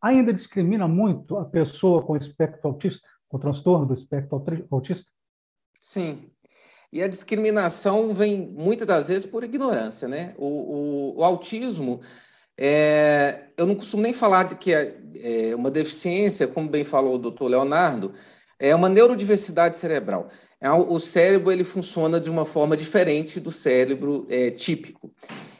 ainda 0.00 0.32
discrimina 0.32 0.88
muito 0.88 1.36
a 1.36 1.44
pessoa 1.44 2.02
com 2.02 2.16
espectro 2.16 2.66
autista, 2.66 3.06
com 3.28 3.38
transtorno 3.38 3.84
do 3.84 3.92
espectro 3.92 4.42
autista? 4.70 5.10
Sim. 5.78 6.30
E 6.90 7.02
a 7.02 7.08
discriminação 7.08 8.14
vem 8.14 8.40
muitas 8.40 8.86
das 8.86 9.08
vezes 9.08 9.26
por 9.26 9.44
ignorância, 9.44 10.08
né? 10.08 10.34
O, 10.38 10.46
o, 10.46 11.18
o 11.18 11.24
autismo, 11.24 12.00
é, 12.56 13.50
eu 13.54 13.66
não 13.66 13.74
costumo 13.74 14.02
nem 14.02 14.14
falar 14.14 14.44
de 14.44 14.56
que 14.56 14.72
é, 14.72 14.98
é 15.16 15.54
uma 15.54 15.70
deficiência, 15.70 16.48
como 16.48 16.70
bem 16.70 16.84
falou 16.84 17.16
o 17.16 17.18
doutor 17.18 17.48
Leonardo, 17.48 18.14
é 18.58 18.74
uma 18.74 18.88
neurodiversidade 18.88 19.76
cerebral. 19.76 20.30
É, 20.58 20.70
o 20.70 20.98
cérebro 20.98 21.52
ele 21.52 21.64
funciona 21.64 22.18
de 22.18 22.30
uma 22.30 22.46
forma 22.46 22.78
diferente 22.78 23.38
do 23.38 23.50
cérebro 23.50 24.26
é, 24.30 24.50
típico. 24.50 25.12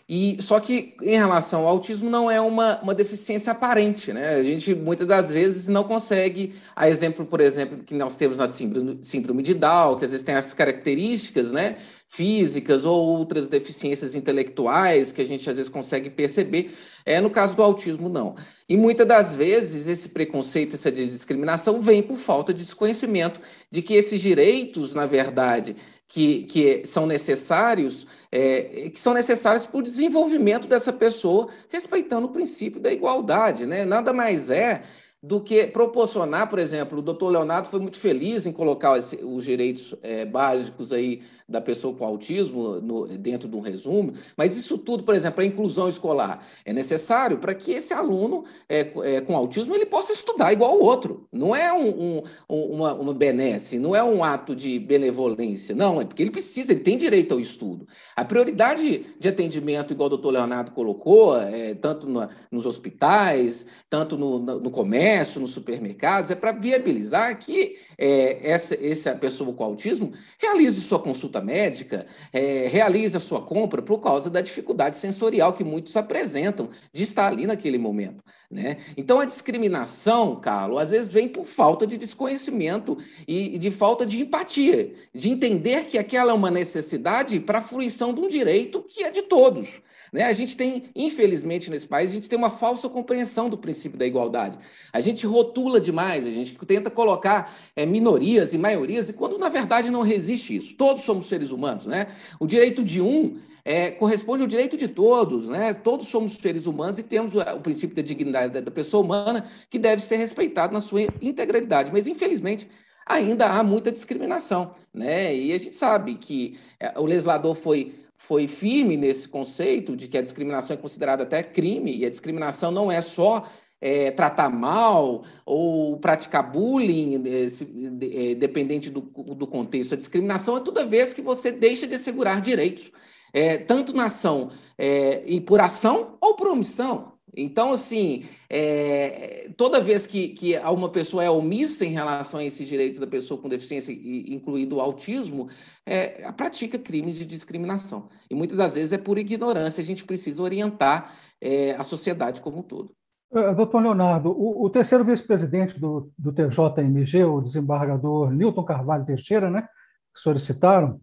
E 0.09 0.40
só 0.40 0.61
que 0.61 0.95
em 1.03 1.16
relação 1.16 1.62
ao 1.62 1.69
autismo 1.69 2.09
não 2.09 2.31
é 2.31 2.40
uma, 2.40 2.81
uma 2.81 2.95
deficiência 2.95 3.51
aparente, 3.51 4.12
né? 4.12 4.37
A 4.37 4.42
gente 4.42 4.73
muitas 4.73 5.05
das 5.05 5.29
vezes 5.29 5.66
não 5.66 5.83
consegue, 5.83 6.55
a 6.77 6.88
exemplo, 6.88 7.27
por 7.27 7.40
exemplo, 7.40 7.83
que 7.83 7.92
nós 7.92 8.14
temos 8.14 8.38
na 8.38 8.47
síndrome, 8.47 9.01
síndrome 9.03 9.42
de 9.42 9.53
Down, 9.53 9.99
que 9.99 10.05
às 10.05 10.12
vezes 10.12 10.25
tem 10.25 10.37
as 10.37 10.55
características, 10.55 11.51
né, 11.51 11.79
físicas 12.07 12.85
ou 12.85 13.05
outras 13.05 13.49
deficiências 13.49 14.14
intelectuais 14.14 15.11
que 15.11 15.21
a 15.21 15.25
gente 15.25 15.51
às 15.51 15.57
vezes 15.57 15.69
consegue 15.69 16.09
perceber. 16.09 16.73
É 17.05 17.21
no 17.21 17.29
caso 17.29 17.57
do 17.57 17.62
autismo 17.64 18.09
não. 18.09 18.37
E 18.69 18.77
muitas 18.77 19.09
das 19.09 19.35
vezes 19.35 19.88
esse 19.88 20.09
preconceito, 20.09 20.77
essa 20.77 20.90
discriminação 20.92 21.81
vem 21.81 22.01
por 22.01 22.16
falta 22.16 22.55
de 22.55 22.62
desconhecimento 22.62 23.40
de 23.73 23.83
que 23.83 23.95
esses 23.95 24.21
direitos, 24.21 24.95
na 24.95 25.05
verdade, 25.05 25.75
que, 26.09 26.45
que 26.45 26.85
são 26.85 27.07
necessários, 27.07 28.07
é, 28.37 28.90
que 28.90 29.01
são 29.01 29.14
necessários 29.14 29.64
para 29.64 29.79
o 29.79 29.83
desenvolvimento 29.83 30.68
dessa 30.68 30.92
pessoa, 30.92 31.49
respeitando 31.70 32.27
o 32.27 32.31
princípio 32.31 32.79
da 32.79 32.92
igualdade, 32.92 33.64
né? 33.64 33.87
Nada 33.87 34.12
mais 34.12 34.51
é 34.51 34.83
do 35.22 35.40
que 35.40 35.66
proporcionar, 35.68 36.46
por 36.46 36.59
exemplo, 36.59 36.99
o 36.99 37.03
doutor 37.03 37.31
Leonardo 37.31 37.68
foi 37.68 37.81
muito 37.81 37.99
feliz 37.99 38.44
em 38.44 38.53
colocar 38.53 38.92
os 38.92 39.44
direitos 39.44 39.94
é, 40.03 40.27
básicos 40.27 40.92
aí 40.92 41.22
da 41.49 41.61
pessoa 41.61 41.95
com 41.95 42.05
autismo 42.05 42.81
no, 42.81 43.07
dentro 43.07 43.49
de 43.49 43.57
um 43.57 43.61
resumo, 43.61 44.15
mas 44.37 44.57
isso 44.57 44.77
tudo, 44.77 45.05
por 45.05 45.15
exemplo, 45.15 45.43
a 45.43 45.47
inclusão 45.47 45.89
escolar 45.89 46.45
é 46.65 46.73
necessário 46.73 47.39
para 47.39 47.55
que 47.55 47.73
esse 47.73 47.95
aluno 47.95 48.45
é, 48.69 48.93
é, 49.05 49.21
com 49.21 49.37
autismo 49.37 49.75
ele 49.75 49.87
possa 49.87 50.13
estudar 50.13 50.53
igual 50.53 50.77
o 50.77 50.83
outro. 50.83 51.29
Não 51.33 51.55
é 51.55 51.73
um, 51.73 52.19
um, 52.19 52.23
uma, 52.49 52.95
uma 52.95 53.15
benesse, 53.15 53.79
não 53.79 53.95
é 53.95 54.03
um 54.03 54.25
ato 54.25 54.57
de 54.57 54.79
benevolência, 54.79 55.75
não, 55.75 56.01
é 56.01 56.05
porque 56.05 56.23
ele 56.23 56.33
precisa, 56.33 56.73
ele 56.73 56.81
tem 56.81 56.97
direito 56.97 57.33
ao 57.33 57.41
estudo. 57.41 57.87
A 58.17 58.25
prioridade 58.25 59.15
de 59.19 59.29
atendimento, 59.29 59.93
igual 59.93 60.07
o 60.07 60.11
doutor 60.11 60.31
Leonardo 60.31 60.73
colocou, 60.73 61.41
é, 61.41 61.75
tanto 61.75 62.09
no, 62.09 62.29
nos 62.51 62.67
hospitais, 62.67 63.65
tanto 63.89 64.19
no, 64.19 64.41
no 64.41 64.71
comércio, 64.71 65.41
nos 65.41 65.51
supermercados, 65.51 66.31
é 66.31 66.35
para 66.35 66.51
viabilizar 66.53 67.39
que 67.39 67.79
é, 67.99 68.51
essa, 68.51 68.75
essa 68.75 69.15
pessoa 69.15 69.53
com 69.53 69.65
autismo 69.65 70.13
realize 70.39 70.81
sua 70.81 70.99
consulta 70.99 71.41
médica, 71.41 72.07
é, 72.33 72.67
realize 72.69 73.17
a 73.17 73.21
sua 73.21 73.41
compra 73.41 73.81
por 73.81 73.99
causa 73.99 74.29
da 74.29 74.41
dificuldade 74.41 74.97
sensorial 74.97 75.53
que 75.53 75.65
muitos 75.65 75.97
apresentam 75.97 76.69
de 76.93 77.03
estar 77.03 77.29
ali 77.29 77.47
naquele 77.47 77.79
momento. 77.79 78.23
Né? 78.51 78.77
Então, 78.97 79.19
a 79.19 79.25
discriminação, 79.25 80.37
Carlos, 80.37 80.81
às 80.81 80.91
vezes 80.91 81.13
vem 81.13 81.29
por 81.29 81.45
falta 81.45 81.87
de 81.87 81.97
desconhecimento 81.97 82.97
e 83.27 83.59
de 83.59 83.71
falta 83.71 84.07
de 84.07 84.21
empatia, 84.21 84.93
de 85.13 85.31
entender 85.31 85.87
que 85.87 85.99
aquela 85.99 86.31
é 86.31 86.35
uma 86.35 86.51
necessidade 86.51 87.41
para 87.41 87.59
a 87.59 87.63
fruição 87.63 88.15
de 88.15 88.21
um 88.21 88.29
direito 88.29 88.83
que 88.83 89.03
é 89.03 89.11
de 89.11 89.23
todos. 89.23 89.83
Né? 90.16 90.24
A 90.24 90.33
gente 90.33 90.57
tem, 90.57 90.85
infelizmente, 90.96 91.70
nesse 91.70 91.87
país, 91.87 92.09
a 92.09 92.14
gente 92.14 92.26
tem 92.26 92.38
uma 92.38 92.48
falsa 92.48 92.88
compreensão 92.88 93.50
do 93.50 93.59
princípio 93.59 93.98
da 93.98 94.07
igualdade. 94.07 94.59
A 94.90 94.98
gente 94.98 95.26
rotula 95.26 95.79
demais, 95.79 96.26
a 96.26 96.31
gente 96.31 96.57
tenta 96.64 96.90
colocar 96.90 97.55
é, 97.76 97.85
minorias 97.85 98.55
e 98.55 98.59
maiorias, 98.59 99.11
e 99.11 99.12
quando 99.12 99.37
na 99.37 99.50
verdade 99.50 99.90
não 99.90 100.00
resiste 100.00 100.57
isso. 100.57 100.74
Todos 100.74 101.02
somos 101.02 101.26
seres 101.26 101.50
humanos, 101.50 101.85
né? 101.85 102.07
O 102.40 102.46
direito 102.46 102.83
de 102.83 102.98
um 102.98 103.38
é, 103.62 103.90
corresponde 103.90 104.40
ao 104.40 104.48
direito 104.48 104.74
de 104.74 104.88
todos, 104.88 105.50
né? 105.50 105.74
Todos 105.74 106.09
somos 106.09 106.33
seres 106.38 106.64
humanos 106.64 106.98
e 106.98 107.02
temos 107.02 107.35
o, 107.35 107.40
o 107.40 107.61
princípio 107.61 107.94
da 107.94 108.00
dignidade 108.00 108.59
da 108.62 108.70
pessoa 108.70 109.05
humana 109.05 109.44
que 109.68 109.79
deve 109.79 110.00
ser 110.00 110.16
respeitado 110.16 110.72
na 110.72 110.81
sua 110.81 111.02
integralidade. 111.20 111.92
Mas, 111.92 112.07
infelizmente, 112.07 112.66
ainda 113.05 113.48
há 113.48 113.62
muita 113.62 113.92
discriminação, 113.92 114.74
né? 114.94 115.37
E 115.37 115.52
a 115.52 115.59
gente 115.59 115.74
sabe 115.74 116.14
que 116.14 116.59
é, 116.81 116.98
o 116.98 117.05
legislador 117.05 117.55
foi 117.55 118.06
foi 118.27 118.49
firme 118.49 118.97
nesse 118.97 119.29
conceito 119.29 119.97
de 119.97 120.09
que 120.09 120.19
a 120.19 120.23
discriminação 120.23 120.75
é 120.75 120.77
considerada 120.77 121.23
até 121.23 121.45
crime, 121.45 121.97
e 121.97 122.05
a 122.05 122.11
discriminação 122.11 122.73
não 122.73 122.91
é 122.91 123.01
só 123.01 123.49
é, 123.81 124.11
tratar 124.11 124.51
mal 124.51 125.23
ou 125.45 125.97
praticar 125.99 126.51
bullying, 126.51 127.23
é, 127.25 128.35
dependente 128.35 128.91
do, 128.91 129.01
do, 129.01 129.47
contexto. 129.47 129.95
A 129.95 129.99
discriminação 129.99 130.57
é 130.57 130.61
toda 130.61 130.85
vez 130.85 131.12
que 131.12 131.23
você 131.23 131.53
deixa 131.53 131.87
de 131.87 131.95
assegurar 131.95 132.41
direitos, 132.41 132.91
é, 133.33 133.59
tanto 133.59 133.95
na 133.95 134.07
ação 134.07 134.51
é, 134.77 135.23
e 135.25 135.41
por 135.41 135.61
ação 135.61 136.17
ou 136.21 136.35
por 136.35 136.49
omissão. 136.49 137.15
Então, 137.37 137.72
assim, 137.72 138.25
é, 138.49 139.51
toda 139.57 139.81
vez 139.81 140.07
que, 140.07 140.29
que 140.29 140.59
uma 140.59 140.88
pessoa 140.88 141.22
é 141.22 141.31
omissa 141.31 141.85
em 141.85 141.90
relação 141.90 142.40
a 142.40 142.44
esses 142.44 142.66
direitos 142.66 142.99
da 142.99 143.07
pessoa 143.07 143.40
com 143.40 143.49
deficiência, 143.49 143.92
incluído 143.92 144.77
o 144.77 144.81
autismo, 144.81 145.49
é, 145.85 146.33
pratica 146.33 146.79
crimes 146.79 147.18
de 147.18 147.27
discriminação. 147.27 148.09
E 148.31 148.35
muitas 148.35 148.57
das 148.57 148.75
vezes 148.75 148.92
é 148.94 148.99
por 148.99 149.18
ignorância, 149.18 149.83
a 149.83 149.85
gente 149.85 150.05
precisa 150.05 150.42
orientar 150.42 151.14
é, 151.40 151.72
a 151.72 151.83
sociedade 151.83 152.40
como 152.40 152.61
um 152.61 152.62
todo. 152.62 152.94
É, 153.35 153.53
doutor 153.53 153.83
Leonardo, 153.83 154.31
o, 154.31 154.64
o 154.64 154.70
terceiro 154.70 155.05
vice-presidente 155.05 155.79
do, 155.79 156.11
do 156.16 156.33
TJMG, 156.33 157.25
o 157.25 157.42
desembargador 157.42 158.31
Newton 158.31 158.64
Carvalho 158.64 159.05
Teixeira, 159.05 159.51
né, 159.51 159.68
que 160.14 160.20
solicitaram 160.20 161.01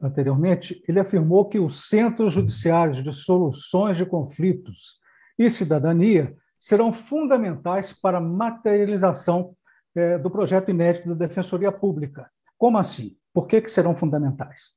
anteriormente, 0.00 0.80
ele 0.86 1.00
afirmou 1.00 1.48
que 1.48 1.58
os 1.58 1.88
centros 1.88 2.32
judiciários 2.32 3.02
de 3.02 3.12
soluções 3.12 3.96
de 3.96 4.06
conflitos 4.06 5.00
e 5.38 5.48
cidadania 5.48 6.36
serão 6.60 6.92
fundamentais 6.92 7.92
para 7.92 8.18
a 8.18 8.20
materialização 8.20 9.54
é, 9.94 10.18
do 10.18 10.30
projeto 10.30 10.70
inédito 10.70 11.08
da 11.08 11.26
Defensoria 11.26 11.70
Pública. 11.70 12.30
Como 12.56 12.76
assim? 12.78 13.16
Por 13.32 13.46
que, 13.46 13.60
que 13.60 13.70
serão 13.70 13.96
fundamentais? 13.96 14.76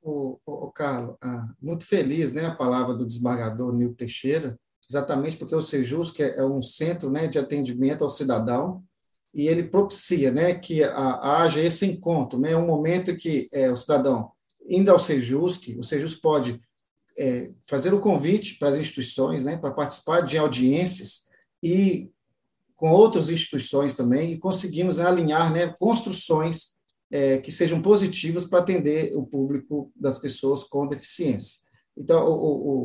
O, 0.00 0.38
o, 0.46 0.66
o 0.66 0.72
Carlos, 0.72 1.16
ah, 1.20 1.48
muito 1.60 1.84
feliz, 1.84 2.32
né, 2.32 2.46
a 2.46 2.54
palavra 2.54 2.94
do 2.94 3.06
desembargador 3.06 3.74
Nil 3.74 3.94
Teixeira, 3.94 4.58
exatamente 4.88 5.36
porque 5.36 5.54
o 5.54 5.60
Sejus 5.60 6.10
que 6.10 6.22
é, 6.22 6.38
é 6.38 6.44
um 6.44 6.62
centro, 6.62 7.10
né, 7.10 7.26
de 7.26 7.38
atendimento 7.38 8.02
ao 8.02 8.10
cidadão 8.10 8.82
e 9.34 9.46
ele 9.46 9.64
propicia, 9.64 10.30
né, 10.30 10.54
que 10.54 10.82
a, 10.82 11.42
haja 11.42 11.60
esse 11.60 11.84
encontro, 11.84 12.38
né, 12.38 12.56
um 12.56 12.66
momento 12.66 13.14
que 13.16 13.48
é, 13.52 13.70
o 13.70 13.76
cidadão 13.76 14.32
indo 14.66 14.90
ao 14.90 14.98
Sejusc, 14.98 15.76
o 15.78 15.82
Sejusc 15.82 16.20
pode 16.20 16.60
é, 17.18 17.50
fazer 17.66 17.92
o 17.92 18.00
convite 18.00 18.54
para 18.54 18.68
as 18.68 18.76
instituições, 18.76 19.42
né, 19.42 19.56
para 19.56 19.72
participar 19.72 20.20
de 20.20 20.38
audiências 20.38 21.28
e 21.62 22.10
com 22.76 22.92
outras 22.92 23.28
instituições 23.28 23.92
também, 23.92 24.32
e 24.32 24.38
conseguimos 24.38 25.00
alinhar 25.00 25.52
né, 25.52 25.74
construções 25.80 26.78
é, 27.10 27.38
que 27.38 27.50
sejam 27.50 27.82
positivas 27.82 28.44
para 28.44 28.60
atender 28.60 29.16
o 29.16 29.26
público 29.26 29.90
das 29.96 30.18
pessoas 30.18 30.62
com 30.62 30.86
deficiência. 30.86 31.60
Então, 31.96 32.24
o, 32.28 32.34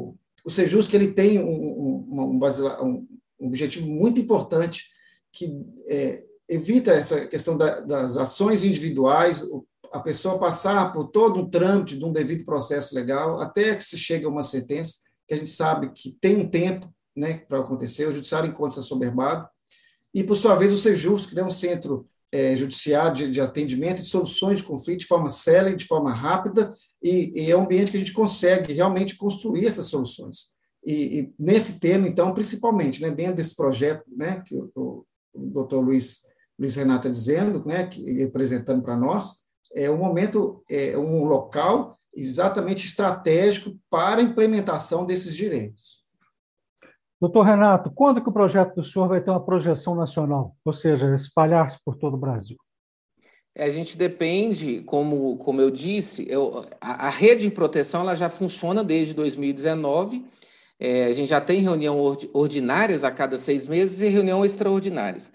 o, 0.09 0.15
o 0.45 0.49
Sejus 0.49 0.87
que 0.87 0.95
ele 0.95 1.11
tem 1.11 1.39
um, 1.39 1.45
um, 1.45 2.39
um, 2.41 3.07
um, 3.39 3.47
objetivo 3.47 3.85
muito 3.85 4.19
importante 4.19 4.85
que 5.31 5.63
é, 5.85 6.23
evita 6.49 6.91
essa 6.91 7.27
questão 7.27 7.55
da, 7.55 7.79
das 7.81 8.17
ações 8.17 8.63
individuais, 8.63 9.45
a 9.93 9.99
pessoa 9.99 10.39
passar 10.39 10.91
por 10.91 11.10
todo 11.10 11.39
um 11.39 11.47
trâmite 11.47 11.97
de 11.97 12.03
um 12.03 12.12
devido 12.12 12.43
processo 12.43 12.95
legal 12.95 13.39
até 13.39 13.75
que 13.75 13.84
se 13.84 13.97
chegue 13.97 14.25
a 14.25 14.29
uma 14.29 14.41
sentença, 14.41 14.95
que 15.27 15.36
a 15.36 15.38
gente 15.38 15.51
sabe 15.51 15.91
que 15.93 16.17
tem 16.19 16.38
um 16.38 16.49
tempo 16.49 16.91
né, 17.15 17.43
para 17.47 17.60
acontecer, 17.60 18.08
o 18.08 18.12
judiciário 18.12 18.49
encontra-se 18.49 18.79
assoberbado, 18.79 19.47
e, 20.13 20.23
por 20.23 20.36
sua 20.36 20.56
vez, 20.56 20.71
o 20.71 20.77
Sejus, 20.77 21.25
que 21.25 21.39
é 21.39 21.43
um 21.43 21.49
centro 21.49 22.08
é, 22.32 22.56
judiciário 22.56 23.15
de, 23.15 23.32
de, 23.32 23.41
atendimento 23.41 24.01
e 24.01 24.06
soluções 24.06 24.60
de 24.60 24.65
conflito 24.65 25.01
de 25.01 25.08
forma 25.08 25.29
célere, 25.29 25.75
de 25.75 25.86
forma 25.86 26.13
rápida, 26.13 26.73
e, 27.01 27.45
e, 27.45 27.51
é 27.51 27.58
um 27.58 27.63
ambiente 27.63 27.91
que 27.91 27.97
a 27.97 27.99
gente 27.99 28.13
consegue 28.13 28.73
realmente 28.73 29.15
construir 29.15 29.67
essas 29.67 29.86
soluções. 29.86 30.51
E, 30.86 31.19
e 31.19 31.34
nesse 31.39 31.79
tema, 31.79 32.08
então, 32.08 32.34
principalmente, 32.34 33.01
né, 33.01 33.10
dentro 33.10 33.36
desse 33.36 33.56
projeto 33.56 34.03
né, 34.15 34.43
que 34.45 34.56
o, 34.56 34.71
o, 34.75 35.06
o 35.34 35.39
doutor 35.51 35.82
Luiz, 35.82 36.21
Luiz 36.58 36.75
Renato 36.75 37.08
está 37.08 37.10
dizendo, 37.10 37.63
né, 37.65 37.88
que, 37.88 38.23
apresentando 38.23 38.82
para 38.82 38.97
nós, 38.97 39.42
é 39.73 39.89
um 39.89 39.97
momento, 39.97 40.63
é 40.69 40.97
um 40.97 41.25
local 41.25 41.97
exatamente 42.13 42.86
estratégico 42.86 43.75
para 43.89 44.21
a 44.21 44.23
implementação 44.23 45.05
desses 45.05 45.36
direitos. 45.36 46.03
Doutor 47.19 47.43
Renato, 47.43 47.89
quando 47.89 48.21
que 48.21 48.29
o 48.29 48.33
projeto 48.33 48.75
do 48.75 48.83
senhor 48.83 49.07
vai 49.07 49.21
ter 49.21 49.31
uma 49.31 49.43
projeção 49.43 49.95
nacional, 49.95 50.55
ou 50.63 50.73
seja, 50.73 51.15
espalhar-se 51.15 51.79
por 51.83 51.95
todo 51.95 52.15
o 52.15 52.19
Brasil? 52.19 52.57
A 53.57 53.69
gente 53.69 53.95
depende, 53.95 54.81
como, 54.81 55.38
como 55.38 55.62
eu 55.62 55.71
disse, 55.71 56.25
eu, 56.27 56.65
a, 56.81 57.07
a, 57.07 57.09
rede 57.09 57.43
de 57.43 57.51
proteção 57.51 58.01
ela 58.01 58.15
já 58.15 58.29
funciona 58.29 58.83
desde 58.83 59.13
2019. 59.13 60.25
É, 60.79 61.05
a 61.05 61.12
gente 61.12 61.29
já 61.29 61.39
tem 61.39 61.62
reunião 61.62 61.97
ordinárias 62.33 63.03
a 63.03 63.12
cada 63.12 63.38
seis 63.38 63.67
meses 63.67 64.01
e 64.01 64.09
reunião 64.09 64.43
extraordinárias. 64.43 65.31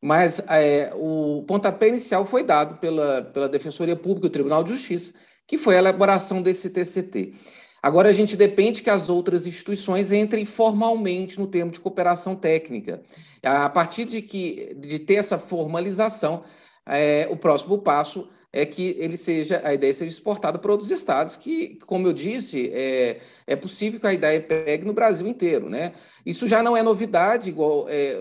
Mas 0.00 0.40
é, 0.48 0.92
o 0.94 1.44
pontapé 1.46 1.88
inicial 1.88 2.24
foi 2.24 2.44
dado 2.44 2.78
pela, 2.78 3.22
pela 3.22 3.48
Defensoria 3.48 3.96
Pública 3.96 4.26
e 4.26 4.30
o 4.30 4.32
Tribunal 4.32 4.62
de 4.62 4.70
Justiça, 4.70 5.12
que 5.46 5.58
foi 5.58 5.74
a 5.74 5.78
elaboração 5.78 6.40
desse 6.40 6.70
TCT. 6.70 7.34
Agora, 7.82 8.08
a 8.08 8.12
gente 8.12 8.36
depende 8.36 8.82
que 8.82 8.90
as 8.90 9.08
outras 9.08 9.46
instituições 9.46 10.12
entrem 10.12 10.44
formalmente 10.44 11.38
no 11.38 11.46
termo 11.46 11.70
de 11.70 11.80
cooperação 11.80 12.34
técnica. 12.34 13.02
A 13.42 13.68
partir 13.68 14.04
de, 14.04 14.20
que, 14.20 14.74
de 14.76 14.98
ter 14.98 15.14
essa 15.14 15.38
formalização, 15.38 16.42
é, 16.84 17.28
o 17.30 17.36
próximo 17.36 17.78
passo 17.78 18.28
é 18.52 18.64
que 18.66 18.96
ele 18.98 19.16
seja, 19.16 19.60
a 19.64 19.74
ideia 19.74 19.92
seja 19.92 20.10
exportada 20.10 20.58
para 20.58 20.72
outros 20.72 20.90
estados, 20.90 21.36
que, 21.36 21.78
como 21.86 22.08
eu 22.08 22.12
disse, 22.12 22.70
é, 22.72 23.20
é 23.46 23.54
possível 23.54 24.00
que 24.00 24.06
a 24.06 24.14
ideia 24.14 24.40
pegue 24.40 24.84
no 24.84 24.92
Brasil 24.92 25.26
inteiro. 25.26 25.68
Né? 25.68 25.92
Isso 26.24 26.48
já 26.48 26.62
não 26.62 26.76
é 26.76 26.82
novidade, 26.82 27.50
igual 27.50 27.86
é, 27.88 28.20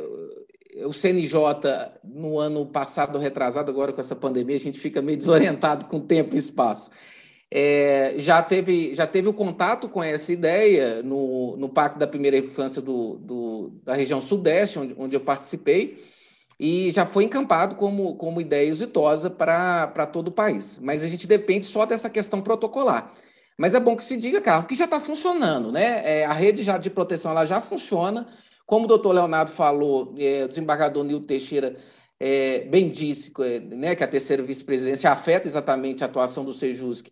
o 0.85 0.93
CNJ, 0.93 1.37
no 2.03 2.39
ano 2.39 2.65
passado, 2.65 3.17
retrasado, 3.17 3.71
agora 3.71 3.93
com 3.93 4.01
essa 4.01 4.15
pandemia, 4.15 4.55
a 4.55 4.59
gente 4.59 4.79
fica 4.79 5.01
meio 5.01 5.17
desorientado 5.17 5.85
com 5.85 5.99
tempo 5.99 6.35
e 6.35 6.39
espaço. 6.39 6.89
É, 7.49 8.15
já, 8.17 8.43
teve, 8.43 8.93
já 8.93 9.07
teve 9.07 9.29
o 9.29 9.33
contato 9.33 9.87
com 9.87 10.03
essa 10.03 10.33
ideia 10.33 11.01
no, 11.01 11.55
no 11.55 11.69
Pacto 11.69 11.97
da 11.97 12.05
Primeira 12.05 12.37
Infância 12.37 12.81
do, 12.81 13.15
do, 13.15 13.71
da 13.83 13.93
região 13.93 14.19
Sudeste, 14.19 14.79
onde, 14.79 14.95
onde 14.97 15.15
eu 15.15 15.21
participei, 15.21 16.03
e 16.59 16.91
já 16.91 17.05
foi 17.05 17.23
encampado 17.23 17.75
como, 17.75 18.15
como 18.15 18.41
ideia 18.41 18.67
exitosa 18.67 19.29
para 19.29 20.07
todo 20.07 20.27
o 20.27 20.31
país. 20.31 20.79
Mas 20.81 21.03
a 21.03 21.07
gente 21.07 21.27
depende 21.27 21.65
só 21.65 21.85
dessa 21.85 22.09
questão 22.09 22.41
protocolar. 22.41 23.13
Mas 23.57 23.73
é 23.73 23.79
bom 23.79 23.95
que 23.95 24.03
se 24.03 24.17
diga, 24.17 24.41
Carlos, 24.41 24.67
que 24.67 24.75
já 24.75 24.85
está 24.85 24.99
funcionando, 24.99 25.71
né? 25.71 26.19
É, 26.19 26.25
a 26.25 26.33
rede 26.33 26.63
já 26.63 26.77
de 26.77 26.89
proteção 26.89 27.31
ela 27.31 27.45
já 27.45 27.59
funciona, 27.59 28.27
como 28.67 28.83
o 28.83 28.87
doutor 28.87 29.13
Leonardo 29.13 29.49
falou, 29.49 30.13
é, 30.19 30.43
o 30.43 30.47
desembargador 30.49 31.01
Nil 31.01 31.21
Teixeira 31.21 31.77
é, 32.19 32.65
bem 32.65 32.89
disse 32.89 33.31
é, 33.39 33.59
né, 33.61 33.95
que 33.95 34.03
a 34.03 34.07
terceira 34.07 34.43
vice-presidência 34.43 35.09
afeta 35.09 35.47
exatamente 35.47 36.03
a 36.03 36.07
atuação 36.07 36.43
do 36.43 36.51
Sejusc. 36.51 37.07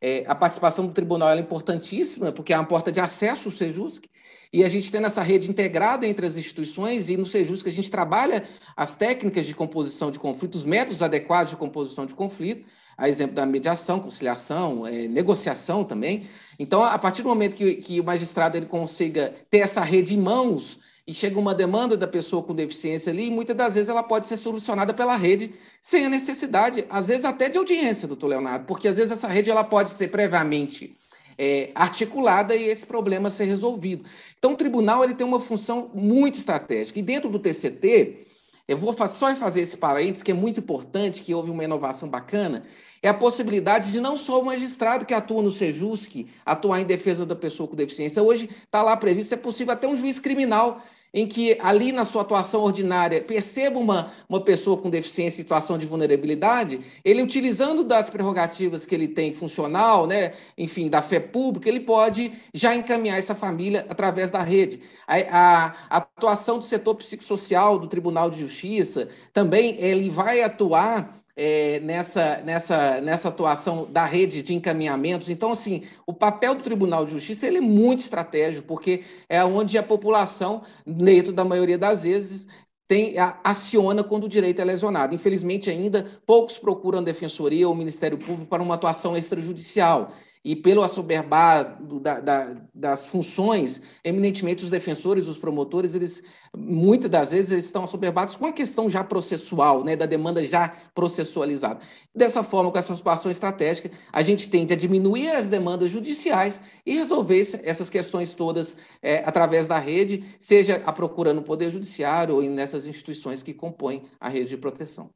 É, 0.00 0.24
a 0.28 0.36
participação 0.36 0.86
do 0.86 0.92
tribunal 0.92 1.30
é 1.30 1.40
importantíssima, 1.40 2.30
porque 2.30 2.52
é 2.52 2.56
uma 2.56 2.64
porta 2.64 2.92
de 2.92 3.00
acesso 3.00 3.48
ao 3.48 3.52
Sejusc, 3.52 4.04
e 4.52 4.62
a 4.62 4.68
gente 4.68 4.90
tem 4.90 5.04
essa 5.04 5.20
rede 5.20 5.50
integrada 5.50 6.06
entre 6.06 6.24
as 6.24 6.36
instituições, 6.36 7.10
e 7.10 7.16
no 7.16 7.26
Sejusc 7.26 7.66
a 7.66 7.72
gente 7.72 7.90
trabalha 7.90 8.44
as 8.76 8.94
técnicas 8.94 9.46
de 9.46 9.54
composição 9.54 10.12
de 10.12 10.18
conflito, 10.18 10.54
os 10.54 10.64
métodos 10.64 11.02
adequados 11.02 11.50
de 11.50 11.56
composição 11.56 12.06
de 12.06 12.14
conflito, 12.14 12.64
a 12.96 13.08
exemplo 13.08 13.34
da 13.34 13.44
mediação, 13.44 13.98
conciliação, 13.98 14.86
é, 14.86 15.08
negociação 15.08 15.82
também. 15.82 16.28
Então, 16.56 16.84
a 16.84 16.98
partir 16.98 17.22
do 17.22 17.28
momento 17.28 17.56
que, 17.56 17.76
que 17.76 18.00
o 18.00 18.04
magistrado 18.04 18.56
ele 18.56 18.66
consiga 18.66 19.34
ter 19.48 19.58
essa 19.58 19.80
rede 19.80 20.14
em 20.14 20.20
mãos, 20.20 20.78
e 21.10 21.12
chega 21.12 21.40
uma 21.40 21.52
demanda 21.52 21.96
da 21.96 22.06
pessoa 22.06 22.40
com 22.40 22.54
deficiência 22.54 23.12
ali, 23.12 23.26
e 23.26 23.30
muitas 23.32 23.56
das 23.56 23.74
vezes 23.74 23.88
ela 23.88 24.00
pode 24.00 24.28
ser 24.28 24.36
solucionada 24.36 24.94
pela 24.94 25.16
rede 25.16 25.52
sem 25.82 26.06
a 26.06 26.08
necessidade, 26.08 26.86
às 26.88 27.08
vezes 27.08 27.24
até 27.24 27.48
de 27.48 27.58
audiência, 27.58 28.06
doutor 28.06 28.28
Leonardo, 28.28 28.64
porque 28.64 28.86
às 28.86 28.96
vezes 28.96 29.10
essa 29.10 29.26
rede 29.26 29.50
ela 29.50 29.64
pode 29.64 29.90
ser 29.90 30.06
previamente 30.06 30.96
é, 31.36 31.72
articulada 31.74 32.54
e 32.54 32.62
esse 32.62 32.86
problema 32.86 33.28
ser 33.28 33.46
resolvido. 33.46 34.04
Então, 34.38 34.52
o 34.52 34.56
tribunal 34.56 35.02
ele 35.02 35.14
tem 35.14 35.26
uma 35.26 35.40
função 35.40 35.90
muito 35.92 36.38
estratégica. 36.38 37.00
E 37.00 37.02
dentro 37.02 37.28
do 37.28 37.40
TCT, 37.40 38.28
eu 38.68 38.76
vou 38.76 38.94
só 39.08 39.34
fazer 39.34 39.62
esse 39.62 39.76
parênteses, 39.76 40.22
que 40.22 40.30
é 40.30 40.34
muito 40.34 40.60
importante, 40.60 41.22
que 41.22 41.34
houve 41.34 41.50
uma 41.50 41.64
inovação 41.64 42.08
bacana, 42.08 42.62
é 43.02 43.08
a 43.08 43.14
possibilidade 43.14 43.90
de 43.90 43.98
não 43.98 44.14
só 44.14 44.40
o 44.40 44.44
magistrado 44.44 45.04
que 45.04 45.12
atua 45.12 45.42
no 45.42 45.50
SEJUSC 45.50 46.28
atuar 46.46 46.80
em 46.80 46.84
defesa 46.84 47.26
da 47.26 47.34
pessoa 47.34 47.66
com 47.66 47.74
deficiência. 47.74 48.22
Hoje 48.22 48.48
está 48.64 48.80
lá 48.80 48.96
previsto, 48.96 49.34
é 49.34 49.36
possível 49.36 49.72
até 49.72 49.88
um 49.88 49.96
juiz 49.96 50.20
criminal 50.20 50.80
em 51.12 51.26
que 51.26 51.56
ali 51.60 51.92
na 51.92 52.04
sua 52.04 52.22
atuação 52.22 52.62
ordinária 52.62 53.22
perceba 53.22 53.78
uma, 53.78 54.12
uma 54.28 54.40
pessoa 54.40 54.76
com 54.76 54.88
deficiência 54.88 55.40
em 55.40 55.42
situação 55.42 55.76
de 55.76 55.86
vulnerabilidade, 55.86 56.80
ele 57.04 57.22
utilizando 57.22 57.82
das 57.82 58.08
prerrogativas 58.08 58.86
que 58.86 58.94
ele 58.94 59.08
tem 59.08 59.32
funcional, 59.32 60.06
né, 60.06 60.32
enfim, 60.56 60.88
da 60.88 61.02
fé 61.02 61.18
pública, 61.20 61.68
ele 61.68 61.80
pode 61.80 62.32
já 62.54 62.74
encaminhar 62.74 63.18
essa 63.18 63.34
família 63.34 63.86
através 63.88 64.30
da 64.30 64.42
rede. 64.42 64.80
A, 65.06 65.16
a, 65.16 65.66
a 65.90 65.96
atuação 65.96 66.58
do 66.58 66.64
setor 66.64 66.94
psicossocial 66.96 67.78
do 67.78 67.88
Tribunal 67.88 68.30
de 68.30 68.40
Justiça 68.40 69.08
também 69.32 69.76
ele 69.80 70.10
vai 70.10 70.42
atuar 70.42 71.19
é, 71.42 71.80
nessa, 71.80 72.42
nessa, 72.42 73.00
nessa 73.00 73.28
atuação 73.30 73.90
da 73.90 74.04
rede 74.04 74.42
de 74.42 74.52
encaminhamentos. 74.52 75.30
Então, 75.30 75.52
assim, 75.52 75.84
o 76.06 76.12
papel 76.12 76.54
do 76.54 76.62
Tribunal 76.62 77.06
de 77.06 77.12
Justiça 77.12 77.46
ele 77.46 77.56
é 77.56 77.62
muito 77.62 78.00
estratégico, 78.00 78.66
porque 78.66 79.04
é 79.26 79.42
onde 79.42 79.78
a 79.78 79.82
população, 79.82 80.64
dentro 80.86 81.32
da 81.32 81.42
maioria 81.42 81.78
das 81.78 82.02
vezes, 82.02 82.46
tem, 82.86 83.14
aciona 83.42 84.04
quando 84.04 84.24
o 84.24 84.28
direito 84.28 84.60
é 84.60 84.64
lesionado. 84.66 85.14
Infelizmente, 85.14 85.70
ainda 85.70 86.20
poucos 86.26 86.58
procuram 86.58 86.98
a 86.98 87.02
Defensoria 87.02 87.66
ou 87.66 87.72
o 87.72 87.76
Ministério 87.76 88.18
Público 88.18 88.44
para 88.44 88.62
uma 88.62 88.74
atuação 88.74 89.16
extrajudicial 89.16 90.12
e 90.44 90.56
pelo 90.56 90.82
assoberbar 90.82 91.78
da, 92.00 92.20
da, 92.20 92.56
das 92.74 93.06
funções, 93.06 93.80
eminentemente 94.04 94.64
os 94.64 94.70
defensores, 94.70 95.28
os 95.28 95.36
promotores, 95.36 95.94
eles 95.94 96.22
muitas 96.56 97.08
das 97.08 97.30
vezes 97.30 97.52
eles 97.52 97.64
estão 97.66 97.84
assoberbados 97.84 98.34
com 98.34 98.46
a 98.46 98.52
questão 98.52 98.88
já 98.88 99.04
processual, 99.04 99.84
né, 99.84 99.94
da 99.94 100.06
demanda 100.06 100.44
já 100.44 100.72
processualizada. 100.94 101.80
Dessa 102.14 102.42
forma, 102.42 102.72
com 102.72 102.78
essa 102.78 102.94
situação 102.94 103.30
estratégica, 103.30 103.90
a 104.12 104.22
gente 104.22 104.48
tende 104.48 104.72
a 104.72 104.76
diminuir 104.76 105.30
as 105.30 105.48
demandas 105.48 105.90
judiciais 105.90 106.60
e 106.84 106.96
resolver 106.96 107.40
essas 107.62 107.88
questões 107.88 108.32
todas 108.32 108.76
é, 109.00 109.22
através 109.24 109.68
da 109.68 109.78
rede, 109.78 110.24
seja 110.38 110.82
a 110.84 110.92
procura 110.92 111.32
no 111.32 111.42
Poder 111.42 111.70
Judiciário 111.70 112.34
ou 112.34 112.42
nessas 112.42 112.86
instituições 112.86 113.42
que 113.42 113.54
compõem 113.54 114.04
a 114.18 114.28
rede 114.28 114.50
de 114.50 114.56
proteção. 114.56 115.10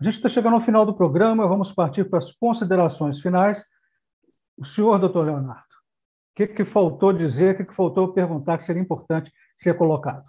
A 0.00 0.04
gente 0.04 0.14
está 0.14 0.28
chegando 0.28 0.54
ao 0.54 0.60
final 0.60 0.84
do 0.84 0.94
programa, 0.94 1.46
vamos 1.46 1.70
partir 1.70 2.04
para 2.10 2.18
as 2.18 2.32
considerações 2.32 3.20
finais. 3.20 3.62
O 4.62 4.64
senhor, 4.64 4.96
doutor 4.96 5.26
Leonardo, 5.26 5.74
o 6.30 6.36
que, 6.36 6.46
que 6.46 6.64
faltou 6.64 7.12
dizer, 7.12 7.52
o 7.52 7.58
que, 7.58 7.64
que 7.64 7.74
faltou 7.74 8.12
perguntar 8.12 8.56
que 8.58 8.62
seria 8.62 8.80
importante 8.80 9.32
ser 9.58 9.76
colocado? 9.76 10.22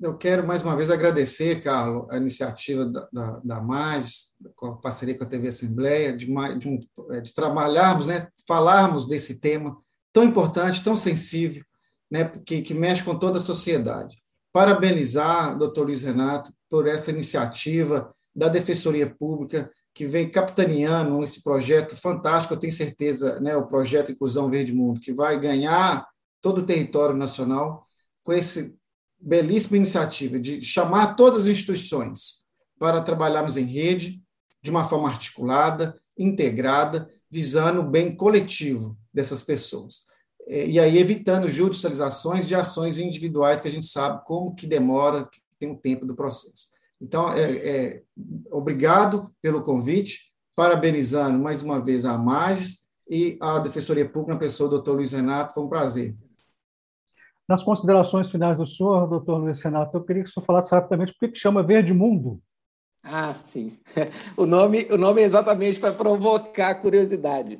Eu 0.00 0.18
quero 0.18 0.44
mais 0.44 0.64
uma 0.64 0.74
vez 0.74 0.90
agradecer, 0.90 1.62
Carlos, 1.62 2.10
a 2.10 2.16
iniciativa 2.16 2.84
da, 2.84 3.08
da, 3.12 3.40
da 3.44 3.60
MAGES, 3.60 4.34
com 4.56 4.66
a 4.66 4.76
parceria 4.78 5.16
com 5.16 5.22
a 5.22 5.28
TV 5.28 5.46
Assembleia, 5.46 6.12
de, 6.12 6.26
de, 6.26 6.68
um, 6.68 6.80
é, 7.12 7.20
de 7.20 7.32
trabalharmos, 7.32 8.06
né, 8.06 8.26
falarmos 8.48 9.06
desse 9.06 9.40
tema 9.40 9.76
tão 10.12 10.24
importante, 10.24 10.82
tão 10.82 10.96
sensível, 10.96 11.62
né, 12.10 12.24
que, 12.44 12.62
que 12.62 12.74
mexe 12.74 13.04
com 13.04 13.16
toda 13.16 13.38
a 13.38 13.40
sociedade. 13.40 14.16
Parabenizar 14.52 15.54
o 15.54 15.58
doutor 15.58 15.86
Luiz 15.86 16.02
Renato 16.02 16.50
por 16.68 16.88
essa 16.88 17.12
iniciativa 17.12 18.12
da 18.34 18.48
Defensoria 18.48 19.08
Pública, 19.08 19.70
que 19.98 20.06
vem 20.06 20.30
capitaneando 20.30 21.20
esse 21.24 21.42
projeto 21.42 21.96
fantástico, 21.96 22.54
eu 22.54 22.58
tenho 22.58 22.72
certeza, 22.72 23.40
né, 23.40 23.56
o 23.56 23.66
projeto 23.66 24.12
Inclusão 24.12 24.48
Verde 24.48 24.72
Mundo, 24.72 25.00
que 25.00 25.12
vai 25.12 25.40
ganhar 25.40 26.06
todo 26.40 26.58
o 26.58 26.64
território 26.64 27.16
nacional 27.16 27.84
com 28.22 28.32
essa 28.32 28.72
belíssima 29.18 29.76
iniciativa 29.76 30.38
de 30.38 30.62
chamar 30.62 31.16
todas 31.16 31.40
as 31.40 31.46
instituições 31.48 32.44
para 32.78 33.02
trabalharmos 33.02 33.56
em 33.56 33.64
rede, 33.64 34.22
de 34.62 34.70
uma 34.70 34.84
forma 34.84 35.08
articulada, 35.08 36.00
integrada, 36.16 37.10
visando 37.28 37.80
o 37.80 37.90
bem 37.90 38.14
coletivo 38.14 38.96
dessas 39.12 39.42
pessoas. 39.42 40.06
É, 40.46 40.64
e 40.64 40.78
aí 40.78 40.96
evitando 40.96 41.48
judicializações 41.48 42.46
de 42.46 42.54
ações 42.54 42.98
individuais 42.98 43.60
que 43.60 43.66
a 43.66 43.72
gente 43.72 43.86
sabe 43.86 44.24
como 44.24 44.54
que 44.54 44.64
demora, 44.64 45.26
que 45.26 45.40
tem 45.58 45.68
um 45.68 45.76
tempo 45.76 46.06
do 46.06 46.14
processo. 46.14 46.68
Então, 47.00 47.32
é, 47.32 47.52
é, 47.52 48.02
obrigado 48.50 49.30
pelo 49.40 49.62
convite, 49.62 50.32
parabenizando 50.56 51.38
mais 51.38 51.62
uma 51.62 51.80
vez 51.80 52.04
a 52.04 52.18
Magis 52.18 52.88
e 53.08 53.38
a 53.40 53.58
Defensoria 53.58 54.08
Pública, 54.08 54.34
na 54.34 54.38
pessoa 54.38 54.68
do 54.68 54.76
doutor 54.76 54.96
Luiz 54.96 55.12
Renato, 55.12 55.54
foi 55.54 55.62
um 55.62 55.68
prazer. 55.68 56.16
Nas 57.48 57.62
considerações 57.62 58.30
finais 58.30 58.58
do 58.58 58.66
senhor, 58.66 59.08
doutor 59.08 59.38
Luiz 59.38 59.62
Renato, 59.62 59.96
eu 59.96 60.04
queria 60.04 60.22
que 60.22 60.28
o 60.28 60.32
senhor 60.32 60.44
falasse 60.44 60.70
rapidamente 60.70 61.14
por 61.18 61.30
que 61.30 61.38
chama 61.38 61.62
Verde 61.62 61.94
Mundo. 61.94 62.42
Ah, 63.02 63.32
sim. 63.32 63.78
O 64.36 64.44
nome, 64.44 64.86
o 64.90 64.98
nome 64.98 65.22
é 65.22 65.24
exatamente 65.24 65.80
para 65.80 65.94
provocar 65.94 66.74
curiosidade. 66.76 67.58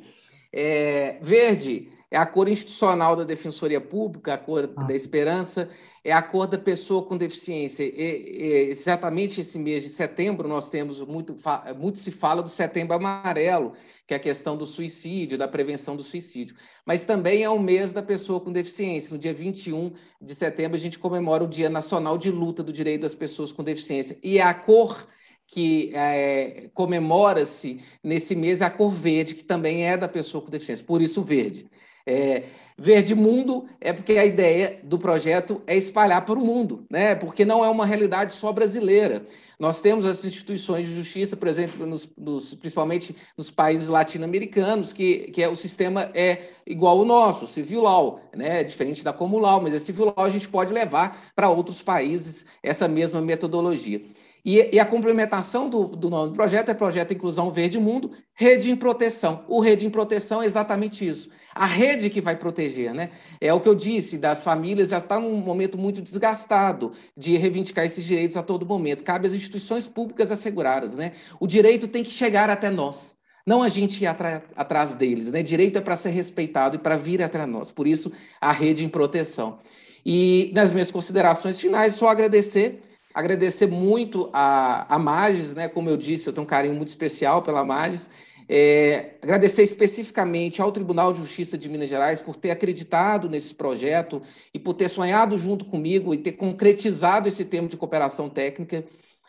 É, 0.52 1.18
verde 1.22 1.90
é 2.10 2.16
a 2.16 2.24
cor 2.24 2.48
institucional 2.48 3.14
da 3.14 3.24
Defensoria 3.24 3.80
Pública, 3.80 4.34
a 4.34 4.38
cor 4.38 4.70
ah. 4.76 4.84
da 4.84 4.94
esperança, 4.94 5.68
é 6.02 6.12
a 6.12 6.22
cor 6.22 6.46
da 6.46 6.56
pessoa 6.56 7.04
com 7.04 7.16
deficiência. 7.16 7.84
E, 7.84 7.90
e, 7.90 8.70
exatamente 8.70 9.42
esse 9.42 9.58
mês 9.58 9.82
de 9.82 9.90
setembro, 9.90 10.48
nós 10.48 10.68
temos 10.70 11.00
muito, 11.00 11.36
muito 11.76 11.98
se 11.98 12.10
fala 12.10 12.42
do 12.42 12.48
setembro 12.48 12.96
amarelo, 12.96 13.74
que 14.06 14.14
é 14.14 14.16
a 14.16 14.20
questão 14.20 14.56
do 14.56 14.64
suicídio, 14.64 15.36
da 15.36 15.46
prevenção 15.46 15.96
do 15.96 16.02
suicídio. 16.02 16.56
Mas 16.86 17.04
também 17.04 17.42
é 17.42 17.50
o 17.50 17.58
mês 17.58 17.92
da 17.92 18.02
pessoa 18.02 18.40
com 18.40 18.50
deficiência. 18.50 19.12
No 19.12 19.18
dia 19.18 19.34
21 19.34 19.92
de 20.20 20.34
setembro, 20.34 20.76
a 20.76 20.80
gente 20.80 20.98
comemora 20.98 21.44
o 21.44 21.48
Dia 21.48 21.68
Nacional 21.68 22.16
de 22.16 22.30
Luta 22.30 22.62
do 22.62 22.72
Direito 22.72 23.02
das 23.02 23.14
Pessoas 23.14 23.52
com 23.52 23.62
Deficiência. 23.62 24.18
E 24.22 24.38
é 24.38 24.42
a 24.42 24.54
cor 24.54 25.06
que 25.46 25.90
é, 25.94 26.68
comemora-se 26.74 27.80
nesse 28.04 28.34
mês 28.34 28.60
é 28.60 28.66
a 28.66 28.70
cor 28.70 28.90
verde, 28.90 29.34
que 29.34 29.42
também 29.42 29.84
é 29.84 29.96
da 29.96 30.06
pessoa 30.06 30.44
com 30.44 30.50
deficiência, 30.50 30.84
por 30.84 31.00
isso 31.00 31.22
verde. 31.22 31.66
É, 32.08 32.42
Verde 32.80 33.12
Mundo 33.12 33.66
é 33.80 33.92
porque 33.92 34.12
a 34.12 34.24
ideia 34.24 34.78
do 34.84 34.98
projeto 34.98 35.60
é 35.66 35.76
espalhar 35.76 36.24
para 36.24 36.38
o 36.38 36.44
mundo, 36.44 36.86
né? 36.88 37.14
porque 37.16 37.44
não 37.44 37.64
é 37.64 37.68
uma 37.68 37.84
realidade 37.84 38.32
só 38.32 38.52
brasileira. 38.52 39.26
Nós 39.58 39.80
temos 39.80 40.04
as 40.04 40.24
instituições 40.24 40.86
de 40.86 40.94
justiça, 40.94 41.36
por 41.36 41.48
exemplo, 41.48 41.84
nos, 41.84 42.08
nos, 42.16 42.54
principalmente 42.54 43.16
nos 43.36 43.50
países 43.50 43.88
latino-americanos, 43.88 44.92
que, 44.92 45.32
que 45.32 45.42
é, 45.42 45.48
o 45.48 45.56
sistema 45.56 46.10
é 46.14 46.50
igual 46.64 47.00
ao 47.00 47.04
nosso, 47.04 47.48
civil 47.48 47.82
law, 47.82 48.20
né? 48.34 48.62
diferente 48.62 49.02
da 49.02 49.12
comum 49.12 49.38
law, 49.38 49.60
mas 49.60 49.74
a 49.74 49.78
civil 49.80 50.06
law 50.16 50.24
a 50.24 50.28
gente 50.28 50.48
pode 50.48 50.72
levar 50.72 51.32
para 51.34 51.50
outros 51.50 51.82
países 51.82 52.46
essa 52.62 52.86
mesma 52.86 53.20
metodologia. 53.20 54.00
E, 54.44 54.70
e, 54.72 54.80
a 54.80 54.86
complementação 54.86 55.68
do, 55.68 55.84
do 55.84 56.08
nome 56.08 56.30
do 56.30 56.34
projeto 56.34 56.70
é 56.70 56.74
Projeto 56.74 57.12
Inclusão 57.12 57.50
Verde 57.50 57.78
Mundo, 57.78 58.12
Rede 58.34 58.70
em 58.70 58.76
Proteção. 58.76 59.44
O 59.48 59.60
Rede 59.60 59.86
em 59.86 59.90
Proteção 59.90 60.42
é 60.42 60.46
exatamente 60.46 61.06
isso. 61.06 61.28
A 61.54 61.66
rede 61.66 62.08
que 62.08 62.20
vai 62.20 62.36
proteger, 62.36 62.94
né? 62.94 63.10
É 63.40 63.52
o 63.52 63.60
que 63.60 63.68
eu 63.68 63.74
disse, 63.74 64.16
das 64.16 64.44
famílias 64.44 64.90
já 64.90 64.98
está 64.98 65.18
num 65.18 65.36
momento 65.36 65.76
muito 65.76 66.00
desgastado 66.00 66.92
de 67.16 67.36
reivindicar 67.36 67.84
esses 67.84 68.04
direitos 68.04 68.36
a 68.36 68.42
todo 68.42 68.64
momento. 68.64 69.04
Cabe 69.04 69.26
às 69.26 69.34
instituições 69.34 69.88
públicas 69.88 70.30
asseguradas, 70.30 70.96
né? 70.96 71.12
O 71.40 71.46
direito 71.46 71.88
tem 71.88 72.04
que 72.04 72.10
chegar 72.10 72.48
até 72.48 72.70
nós. 72.70 73.16
Não 73.44 73.62
a 73.62 73.68
gente 73.68 74.02
ir 74.02 74.06
atrás 74.06 74.92
deles, 74.92 75.30
né? 75.32 75.42
Direito 75.42 75.78
é 75.78 75.80
para 75.80 75.96
ser 75.96 76.10
respeitado 76.10 76.76
e 76.76 76.78
para 76.78 76.96
vir 76.96 77.22
até 77.22 77.44
nós. 77.46 77.72
Por 77.72 77.86
isso, 77.86 78.12
a 78.40 78.52
rede 78.52 78.84
em 78.84 78.88
proteção. 78.88 79.58
E 80.04 80.52
nas 80.54 80.70
minhas 80.70 80.90
considerações 80.90 81.58
finais, 81.58 81.94
só 81.94 82.08
agradecer 82.08 82.82
agradecer 83.14 83.66
muito 83.66 84.30
a, 84.32 84.94
a 84.94 84.98
Magis, 84.98 85.54
né? 85.54 85.68
Como 85.68 85.88
eu 85.88 85.96
disse, 85.96 86.28
eu 86.28 86.32
tenho 86.32 86.44
um 86.44 86.48
carinho 86.48 86.74
muito 86.74 86.88
especial 86.88 87.42
pela 87.42 87.64
Magis. 87.64 88.08
É, 88.50 89.16
agradecer 89.20 89.62
especificamente 89.62 90.62
ao 90.62 90.72
Tribunal 90.72 91.12
de 91.12 91.18
Justiça 91.18 91.58
de 91.58 91.68
Minas 91.68 91.88
Gerais 91.88 92.22
por 92.22 92.34
ter 92.34 92.50
acreditado 92.50 93.28
nesse 93.28 93.54
projeto 93.54 94.22
e 94.54 94.58
por 94.58 94.72
ter 94.72 94.88
sonhado 94.88 95.36
junto 95.36 95.66
comigo 95.66 96.14
e 96.14 96.18
ter 96.18 96.32
concretizado 96.32 97.28
esse 97.28 97.44
termo 97.44 97.68
de 97.68 97.76
cooperação 97.76 98.30
técnica 98.30 98.84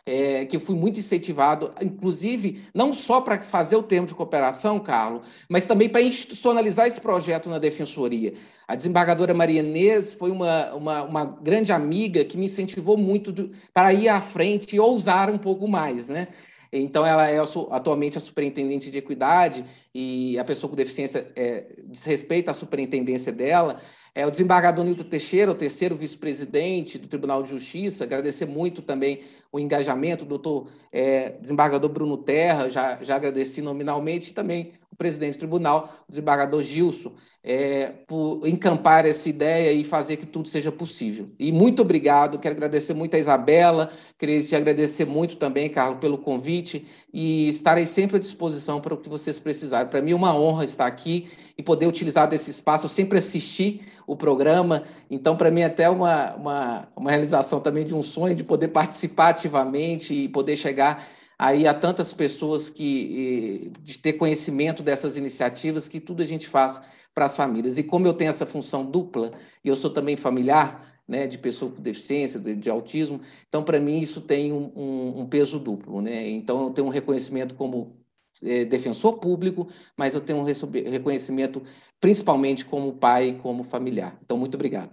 é, 0.10 0.46
que 0.46 0.58
fui 0.58 0.76
muito 0.76 1.00
incentivado, 1.00 1.72
inclusive, 1.80 2.64
não 2.74 2.92
só 2.92 3.22
para 3.22 3.40
fazer 3.42 3.76
o 3.76 3.84
termo 3.84 4.08
de 4.08 4.16
cooperação, 4.16 4.80
Carlos, 4.80 5.22
mas 5.48 5.68
também 5.68 5.88
para 5.88 6.02
institucionalizar 6.02 6.88
esse 6.88 7.00
projeto 7.00 7.48
na 7.48 7.60
Defensoria. 7.60 8.34
A 8.68 8.76
desembargadora 8.76 9.34
Maria 9.34 9.60
Inês 9.60 10.16
foi 10.16 10.32
uma, 10.32 10.74
uma, 10.74 11.04
uma 11.04 11.26
grande 11.26 11.72
amiga 11.72 12.26
que 12.26 12.38
me 12.38 12.46
incentivou 12.46 12.98
muito 12.98 13.32
do, 13.32 13.52
para 13.72 13.94
ir 13.94 14.10
à 14.10 14.20
frente 14.20 14.76
e 14.76 14.80
ousar 14.80 15.30
um 15.30 15.38
pouco 15.38 15.68
mais, 15.68 16.10
né? 16.10 16.28
Então, 16.72 17.06
ela 17.06 17.28
é 17.28 17.40
atualmente 17.72 18.18
a 18.18 18.22
superintendente 18.22 18.92
de 18.92 18.98
equidade 19.00 19.66
e 19.94 20.38
a 20.38 20.44
pessoa 20.44 20.70
com 20.70 20.76
deficiência 20.76 21.32
é, 21.36 21.66
desrespeita 21.86 22.52
a 22.52 22.54
superintendência 22.54 23.32
dela. 23.32 23.80
É, 24.14 24.26
o 24.26 24.32
desembargador 24.32 24.84
Nilton 24.84 25.04
Teixeira, 25.04 25.52
o 25.52 25.56
terceiro 25.56 25.96
vice-presidente 25.96 26.98
do 26.98 27.08
Tribunal 27.08 27.44
de 27.44 27.50
Justiça, 27.50 28.04
agradecer 28.04 28.46
muito 28.46 28.82
também 28.82 29.22
o 29.52 29.60
engajamento, 29.60 30.24
o 30.24 30.28
doutor 30.28 30.70
é, 30.92 31.32
desembargador 31.40 31.90
Bruno 31.90 32.18
Terra, 32.18 32.70
já, 32.70 33.04
já 33.04 33.16
agradeci 33.16 33.62
nominalmente, 33.62 34.32
e 34.32 34.34
também 34.34 34.74
o 34.92 34.96
presidente 34.96 35.36
do 35.36 35.40
tribunal, 35.40 36.04
o 36.08 36.12
desembargador 36.12 36.62
Gilson, 36.62 37.14
é, 37.44 37.88
por 38.08 38.46
encampar 38.46 39.06
essa 39.06 39.30
ideia 39.30 39.72
e 39.72 39.84
fazer 39.84 40.18
que 40.18 40.26
tudo 40.26 40.48
seja 40.48 40.72
possível. 40.72 41.30
E 41.40 41.52
muito 41.52 41.82
obrigado, 41.82 42.38
quero 42.38 42.56
agradecer 42.56 42.94
muito 42.94 43.16
a 43.16 43.20
Isabela, 43.20 43.92
queria 44.18 44.44
te 44.44 44.56
agradecer 44.56 45.06
muito 45.06 45.38
também, 45.38 45.70
Carlos, 45.70 46.00
pelo 46.00 46.18
convite 46.18 46.86
e 47.14 47.48
estarei 47.48 47.86
sempre 47.86 48.18
à 48.18 48.20
disposição 48.20 48.80
para 48.80 48.94
o 48.94 48.98
que 48.98 49.10
vocês 49.10 49.40
precisarem. 49.40 49.90
Para 49.90 50.02
mim 50.02 50.12
é 50.12 50.16
uma 50.16 50.36
honra 50.36 50.64
estar 50.64 50.86
aqui 50.86 51.28
e 51.58 51.64
poder 51.64 51.88
utilizar 51.88 52.28
desse 52.28 52.52
espaço. 52.52 52.86
Eu 52.86 52.90
sempre 52.90 53.18
assisti 53.18 53.82
o 54.06 54.16
programa, 54.16 54.84
então 55.10 55.36
para 55.36 55.50
mim 55.50 55.62
é 55.62 55.66
até 55.66 55.90
uma, 55.90 56.36
uma, 56.36 56.88
uma 56.96 57.10
realização 57.10 57.60
também 57.60 57.86
de 57.86 57.96
um 57.96 58.02
sonho 58.02 58.36
de 58.36 58.44
poder 58.44 58.70
participar 58.70 59.30
ativamente 59.30 60.14
e 60.14 60.30
poder 60.30 60.56
chegar 60.56 61.08
aí 61.38 61.68
a 61.68 61.74
tantas 61.74 62.14
pessoas 62.14 62.70
que 62.70 63.72
de 63.82 63.98
ter 63.98 64.14
conhecimento 64.14 64.84
dessas 64.84 65.18
iniciativas 65.18 65.88
que 65.88 66.00
tudo 66.00 66.22
a 66.22 66.26
gente 66.26 66.48
faz 66.48 66.82
para 67.16 67.26
as 67.26 67.36
famílias. 67.36 67.78
E 67.78 67.84
como 67.84 68.06
eu 68.06 68.14
tenho 68.14 68.30
essa 68.30 68.46
função 68.46 68.86
dupla, 68.86 69.32
e 69.64 69.70
eu 69.70 69.76
sou 69.76 69.90
também 69.90 70.16
familiar, 70.16 70.89
né, 71.10 71.26
de 71.26 71.40
pessoa 71.40 71.72
com 71.72 71.82
deficiência, 71.82 72.40
de, 72.40 72.56
de 72.56 72.70
autismo, 72.70 73.20
então 73.48 73.64
para 73.64 73.80
mim 73.80 74.00
isso 74.00 74.22
tem 74.22 74.54
um, 74.54 74.72
um, 74.76 75.22
um, 75.22 75.26
peso 75.26 75.58
duplo, 75.58 76.02
né? 76.02 76.30
Então 76.30 76.66
eu 76.66 76.70
tenho 76.70 76.86
um 76.86 76.92
reconhecimento 76.92 77.56
como 77.56 77.98
é, 78.44 78.64
defensor 78.64 79.18
público, 79.18 79.68
mas 79.98 80.14
eu 80.14 80.22
tenho 80.22 80.38
um 80.38 80.44
reconhecimento 80.44 81.64
principalmente 82.00 82.64
como 82.64 82.94
pai 82.94 83.30
e 83.30 83.40
como 83.40 83.64
familiar. 83.64 84.20
Então 84.24 84.38
muito 84.38 84.54
obrigado. 84.54 84.92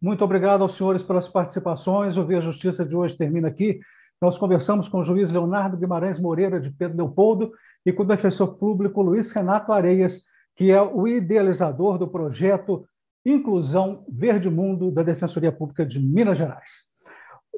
Muito 0.00 0.22
obrigado 0.22 0.60
aos 0.60 0.74
senhores 0.74 1.02
pelas 1.02 1.26
participações. 1.26 2.18
O 2.18 2.26
Via 2.26 2.42
Justiça 2.42 2.84
de 2.84 2.94
hoje 2.94 3.16
termina 3.16 3.48
aqui. 3.48 3.80
Nós 4.20 4.36
conversamos 4.36 4.88
com 4.88 4.98
o 4.98 5.04
juiz 5.04 5.32
Leonardo 5.32 5.78
Guimarães 5.78 6.18
Moreira, 6.18 6.60
de 6.60 6.70
Pedro 6.70 6.98
Leopoldo, 6.98 7.50
e 7.84 7.92
com 7.92 8.02
o 8.02 8.06
defensor 8.06 8.56
público 8.56 9.00
Luiz 9.00 9.30
Renato 9.30 9.72
Areias, 9.72 10.24
que 10.54 10.70
é 10.70 10.82
o 10.82 11.08
idealizador 11.08 11.96
do 11.96 12.06
projeto 12.08 12.86
Inclusão 13.26 14.04
Verde 14.08 14.48
Mundo 14.48 14.92
da 14.92 15.02
Defensoria 15.02 15.50
Pública 15.50 15.84
de 15.84 15.98
Minas 15.98 16.38
Gerais. 16.38 16.86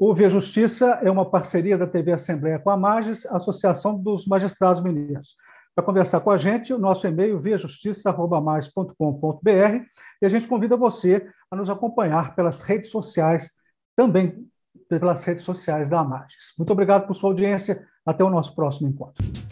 O 0.00 0.14
Via 0.14 0.31
Justiça 0.31 0.98
é 1.02 1.11
uma 1.11 1.28
parceria 1.28 1.76
da 1.76 1.87
TV 1.87 2.12
Assembleia 2.12 2.59
com 2.59 2.70
a 2.70 2.76
Magis, 2.76 3.26
Associação 3.26 4.00
dos 4.00 4.26
Magistrados 4.26 4.83
Mineiros. 4.83 5.37
Para 5.74 5.85
conversar 5.85 6.20
com 6.20 6.31
a 6.31 6.38
gente, 6.38 6.72
o 6.72 6.78
nosso 6.78 7.07
e-mail 7.07 7.38
viajustiça.mais.com.br 7.38 9.85
e 10.22 10.26
a 10.26 10.28
gente 10.28 10.48
convida 10.48 10.76
você 10.76 11.28
a 11.50 11.57
nos 11.57 11.68
acompanhar 11.68 12.35
pelas 12.35 12.62
redes 12.62 12.90
sociais, 12.90 13.50
também 13.94 14.48
pelas 14.88 15.22
redes 15.24 15.44
sociais 15.44 15.87
da 15.88 16.02
Magis. 16.02 16.54
Muito 16.57 16.72
obrigado 16.72 17.07
por 17.07 17.14
sua 17.14 17.28
audiência. 17.31 17.87
Até 18.07 18.24
o 18.24 18.31
nosso 18.31 18.54
próximo 18.54 18.88
encontro. 18.88 19.48